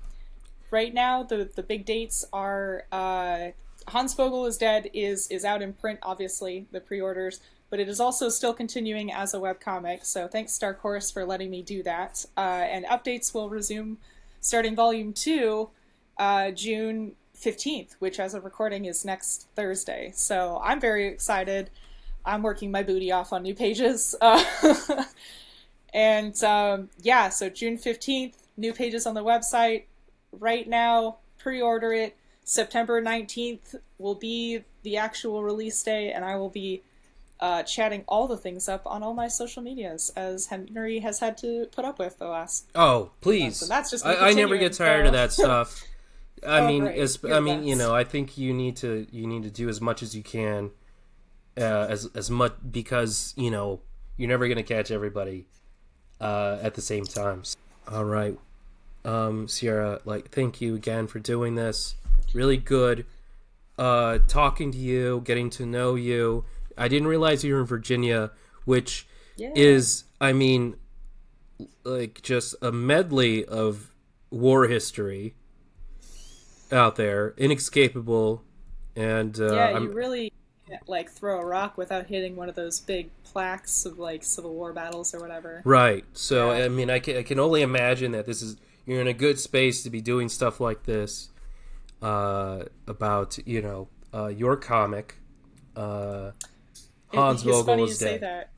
right 0.69 0.93
now. 0.93 1.23
The 1.23 1.49
the 1.56 1.63
big 1.63 1.86
dates 1.86 2.25
are 2.34 2.84
uh, 2.91 3.51
Hans 3.91 4.13
Vogel 4.13 4.45
is 4.45 4.58
dead 4.58 4.89
is 4.93 5.27
is 5.27 5.43
out 5.43 5.62
in 5.62 5.73
print. 5.73 5.99
Obviously, 6.01 6.65
the 6.71 6.80
pre-orders, 6.80 7.41
but 7.69 7.80
it 7.80 7.89
is 7.89 7.99
also 7.99 8.30
still 8.30 8.54
continuing 8.54 9.12
as 9.12 9.34
a 9.34 9.38
webcomic. 9.38 10.06
So 10.06 10.30
thanks 10.30 10.58
Dark 10.58 10.80
Horse 10.80 11.12
for 11.12 11.25
letting 11.25 11.49
me 11.49 11.62
do 11.62 11.84
that. 11.84 12.25
Uh, 12.38 12.39
and 12.39 12.86
updates 12.86 13.34
will 13.34 13.49
resume 13.49 13.97
starting 14.39 14.75
volume 14.75 15.12
two, 15.12 15.69
uh, 16.17 16.51
June 16.51 17.17
fifteenth, 17.34 17.95
which 17.99 18.17
as 18.17 18.34
of 18.34 18.45
recording 18.45 18.86
is 18.86 19.04
next 19.04 19.47
Thursday. 19.56 20.13
So 20.15 20.62
I'm 20.63 20.80
very 20.80 21.08
excited. 21.08 21.69
I'm 22.23 22.43
working 22.43 22.71
my 22.71 22.84
booty 22.84 23.12
off 23.12 23.34
on 23.34 23.43
new 23.43 23.56
pages. 23.56 24.15
Uh, 24.21 24.43
and 25.93 26.41
um, 26.43 26.89
yeah, 27.01 27.27
so 27.27 27.49
June 27.49 27.77
15th, 27.77 28.36
new 28.58 28.73
pages 28.73 29.06
on 29.06 29.15
the 29.15 29.23
website. 29.23 29.86
Right 30.32 30.67
now, 30.67 31.17
pre 31.38 31.62
order 31.62 31.91
it. 31.91 32.15
September 32.52 33.02
19th 33.02 33.76
will 33.98 34.16
be 34.16 34.60
the 34.84 34.98
actual 34.98 35.42
release 35.42 35.82
day, 35.84 36.12
and 36.12 36.26
I 36.26 36.36
will 36.36 36.50
be 36.50 36.84
uh, 37.40 37.64
chatting 37.64 38.04
all 38.10 38.28
the 38.28 38.36
things 38.36 38.68
up 38.68 38.82
on 38.86 39.02
all 39.04 39.14
my 39.14 39.30
social 39.30 39.64
medias, 39.64 40.12
as 40.18 40.48
Henry 40.48 41.00
has 41.00 41.20
had 41.20 41.38
to 41.38 41.68
put 41.72 41.86
up 41.86 41.98
with 41.98 42.18
the 42.20 42.28
last. 42.28 42.68
oh 42.76 43.12
please 43.22 43.56
So 43.56 43.68
that's 43.68 43.90
just 43.90 44.06
I, 44.06 44.30
I 44.30 44.34
never 44.34 44.58
get 44.58 44.74
tired 44.74 45.06
of 45.06 45.14
that 45.14 45.32
stuff 45.42 45.82
i 46.46 46.60
Oh, 46.60 46.68
mean 46.68 46.88
as, 46.88 47.20
i 47.32 47.40
mean 47.40 47.64
you 47.64 47.76
know 47.76 47.94
i 47.94 48.04
think 48.04 48.36
you 48.38 48.52
need 48.52 48.76
to 48.78 49.06
you 49.12 49.28
need 49.28 49.44
to 49.44 49.52
do 49.52 49.70
as 49.70 49.80
much 49.80 50.02
as 50.02 50.16
you 50.16 50.24
can 50.24 50.72
uh, 51.58 51.86
as 51.88 52.10
as 52.16 52.30
much 52.32 52.54
because 52.72 53.34
you 53.38 53.52
know 53.52 53.80
you're 54.18 54.28
never 54.30 54.48
going 54.48 54.58
to 54.58 54.64
catch 54.64 54.92
everybody 54.92 55.46
uh, 56.20 56.58
at 56.62 56.74
the 56.76 56.82
same 56.82 57.06
time. 57.06 57.44
All 57.92 58.06
right, 58.06 58.38
um, 59.06 59.48
Sierra, 59.48 60.00
like 60.06 60.30
thank 60.30 60.62
you 60.62 60.76
again 60.76 61.08
for 61.08 61.20
doing 61.20 61.56
this. 61.56 61.96
Really 62.34 62.58
good 62.58 63.06
uh, 63.78 64.20
talking 64.28 64.72
to 64.72 64.78
you, 64.78 65.22
getting 65.26 65.50
to 65.52 65.65
know 65.65 65.96
you. 65.96 66.46
I 66.78 66.88
didn't 66.88 67.08
realize 67.08 67.44
you 67.44 67.54
were 67.56 67.62
in 67.62 67.65
Virginia, 67.65 68.32
which 68.65 69.08
Yeah. 69.38 69.52
is, 69.56 70.04
I 70.20 70.34
mean, 70.34 70.76
like 71.84 72.22
just 72.22 72.56
a 72.62 72.72
medley 72.72 73.44
of 73.46 73.91
war 74.30 74.67
history 74.67 75.34
out 76.72 76.96
there, 76.96 77.34
inescapable, 77.38 78.44
and 78.96 79.39
uh, 79.39 79.54
yeah, 79.54 79.65
I'm- 79.67 79.84
you 79.86 79.91
really 79.91 80.32
can't, 80.67 80.88
like 80.88 81.10
throw 81.12 81.39
a 81.39 81.46
rock 81.46 81.78
without 81.78 82.08
hitting 82.08 82.36
one 82.36 82.50
of 82.50 82.56
those 82.56 82.80
big 82.80 83.10
plaques 83.24 83.86
of 83.86 84.00
like 84.00 84.24
Civil 84.24 84.54
War 84.54 84.74
battles 84.74 85.13
or 85.13 85.20
whatever. 85.20 85.62
Right. 85.65 86.06
So 86.13 86.52
Yeah. 86.52 86.65
I 86.65 86.70
mean, 86.70 86.89
I 86.89 87.00
can, 87.00 87.17
I 87.17 87.24
can 87.24 87.39
only 87.39 87.62
imagine 87.62 88.12
that 88.13 88.26
this 88.26 88.41
is 88.41 88.58
you're 88.86 89.02
in 89.02 89.08
a 89.08 89.13
good 89.13 89.39
space 89.39 89.84
to 89.84 89.89
be 89.89 90.02
doing 90.02 90.30
stuff 90.30 90.60
like 90.60 90.84
this 90.84 91.30
uh, 92.02 92.64
about 92.88 93.38
you 93.46 93.62
know 93.62 93.88
uh, 94.14 94.28
your 94.28 94.58
comic. 94.58 95.16
Uh, 95.76 96.32
It- 97.12 97.18
Hans 97.18 97.42
it's 97.42 97.44
Vogel 97.44 97.64
funny 97.64 97.82
you 97.84 97.94
say 97.94 98.18
that. 98.18 98.52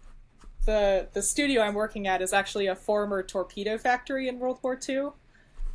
The 0.66 1.08
the 1.14 1.22
studio 1.22 1.62
I'm 1.62 1.74
working 1.74 2.08
at 2.08 2.22
is 2.22 2.32
actually 2.32 2.68
a 2.68 2.76
former 2.76 3.22
torpedo 3.22 3.78
factory 3.78 4.28
in 4.30 4.40
World 4.40 4.60
War 4.62 4.80
II. 4.88 5.10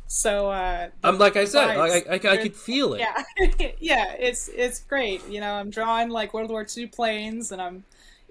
So 0.07 0.49
uh, 0.49 0.89
I'm 1.03 1.19
like 1.19 1.35
I 1.35 1.45
said, 1.45 1.69
I, 1.69 1.99
I, 1.99 2.13
I, 2.15 2.37
could 2.37 2.55
feel 2.55 2.95
it. 2.95 3.01
yeah, 3.01 3.71
yeah, 3.79 4.13
it's 4.13 4.47
it's 4.47 4.79
great. 4.79 5.21
You 5.29 5.39
know, 5.39 5.53
I'm 5.53 5.69
drawing 5.69 6.09
like 6.09 6.33
World 6.33 6.49
War 6.49 6.65
II 6.75 6.87
planes, 6.87 7.51
and 7.51 7.61
I'm 7.61 7.83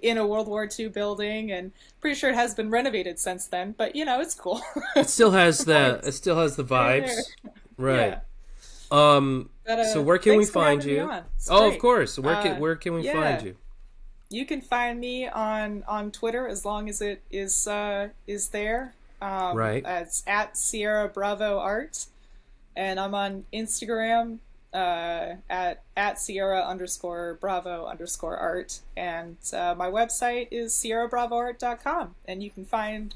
in 0.03 0.19
a 0.19 0.27
World 0.27 0.49
War 0.49 0.69
II 0.77 0.89
building, 0.89 1.53
and 1.53 1.71
pretty 2.01 2.19
sure 2.19 2.31
it 2.31 2.35
has 2.35 2.53
been 2.53 2.69
renovated 2.71 3.21
since 3.21 3.47
then. 3.47 3.77
But 3.79 3.95
you 3.95 4.05
know, 4.05 4.21
it's 4.21 4.35
cool. 4.35 4.61
It 4.97 5.09
still 5.09 5.31
has 5.31 5.65
the 5.65 6.01
it 6.05 6.13
still 6.13 6.37
has 6.41 6.57
the 6.57 6.65
Right 6.65 7.05
vibes, 7.05 7.17
right? 7.77 8.09
Yeah. 8.09 8.21
Um. 8.91 9.51
But, 9.67 9.81
uh, 9.81 9.85
so 9.93 10.03
where 10.03 10.19
can 10.19 10.37
we 10.37 10.47
find 10.47 10.83
you? 10.83 11.01
Oh, 11.51 11.61
great. 11.61 11.75
of 11.75 11.79
course. 11.81 12.19
Where 12.19 12.43
can 12.43 12.57
Uh, 12.57 12.59
where 12.61 12.77
can 12.77 12.95
we 12.95 13.03
yeah. 13.03 13.13
find 13.13 13.43
you? 13.43 13.57
You 14.31 14.47
can 14.47 14.61
find 14.61 14.99
me 15.01 15.29
on 15.29 15.85
on 15.87 16.11
Twitter 16.11 16.47
as 16.49 16.65
long 16.65 16.89
as 16.89 17.01
it 17.01 17.23
is 17.31 17.67
uh, 17.67 18.09
is 18.27 18.49
there. 18.49 18.95
Um, 19.21 19.57
Right. 19.57 19.83
It's 19.87 20.23
at 20.27 20.57
Sierra 20.57 21.09
Bravo 21.09 21.59
Art, 21.59 22.07
and 22.77 23.01
I'm 23.01 23.15
on 23.15 23.45
Instagram 23.53 24.39
uh, 24.73 25.35
at 25.51 25.83
at 25.97 26.21
Sierra 26.21 26.61
underscore 26.63 27.39
Bravo 27.41 27.87
underscore 27.87 28.37
Art, 28.37 28.81
and 28.97 29.37
uh, 29.53 29.75
my 29.77 29.91
website 29.91 30.49
is 30.51 30.73
sierrabravoart.com, 30.75 32.15
and 32.27 32.43
you 32.43 32.51
can 32.51 32.65
find 32.65 33.15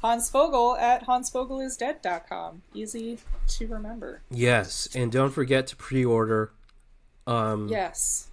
Hans 0.00 0.30
Vogel 0.30 0.76
at 0.76 1.06
hansvogelisdead.com. 1.06 2.62
Easy 2.72 3.18
to 3.48 3.66
remember. 3.66 4.22
Yes, 4.30 4.88
and 4.94 5.10
don't 5.10 5.30
forget 5.32 5.66
to 5.68 5.76
pre-order. 5.76 6.52
Um, 7.26 7.68
Yes. 7.68 8.28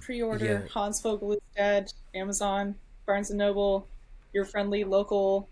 Pre-order 0.00 0.44
Yeah. 0.44 0.60
Hans 0.72 1.00
Vogel 1.00 1.32
is 1.32 1.40
Dead, 1.56 1.92
Amazon, 2.14 2.74
Barnes 3.06 3.30
and 3.30 3.38
Noble, 3.38 3.86
your 4.32 4.44
friendly 4.44 4.84
local 4.84 5.48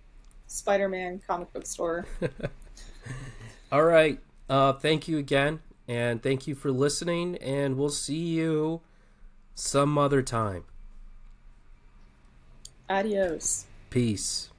Spider-Man 0.48 1.20
comic 1.26 1.52
book 1.52 1.66
store. 1.66 2.06
All 3.72 3.84
right. 3.84 4.20
Uh, 4.48 4.72
thank 4.74 5.08
you 5.08 5.18
again, 5.18 5.60
and 5.88 6.22
thank 6.22 6.46
you 6.46 6.54
for 6.54 6.70
listening. 6.70 7.36
And 7.36 7.76
we'll 7.76 7.88
see 7.90 8.16
you 8.16 8.80
some 9.54 9.98
other 9.98 10.22
time. 10.22 10.64
Adios. 12.88 13.66
Peace. 13.90 14.50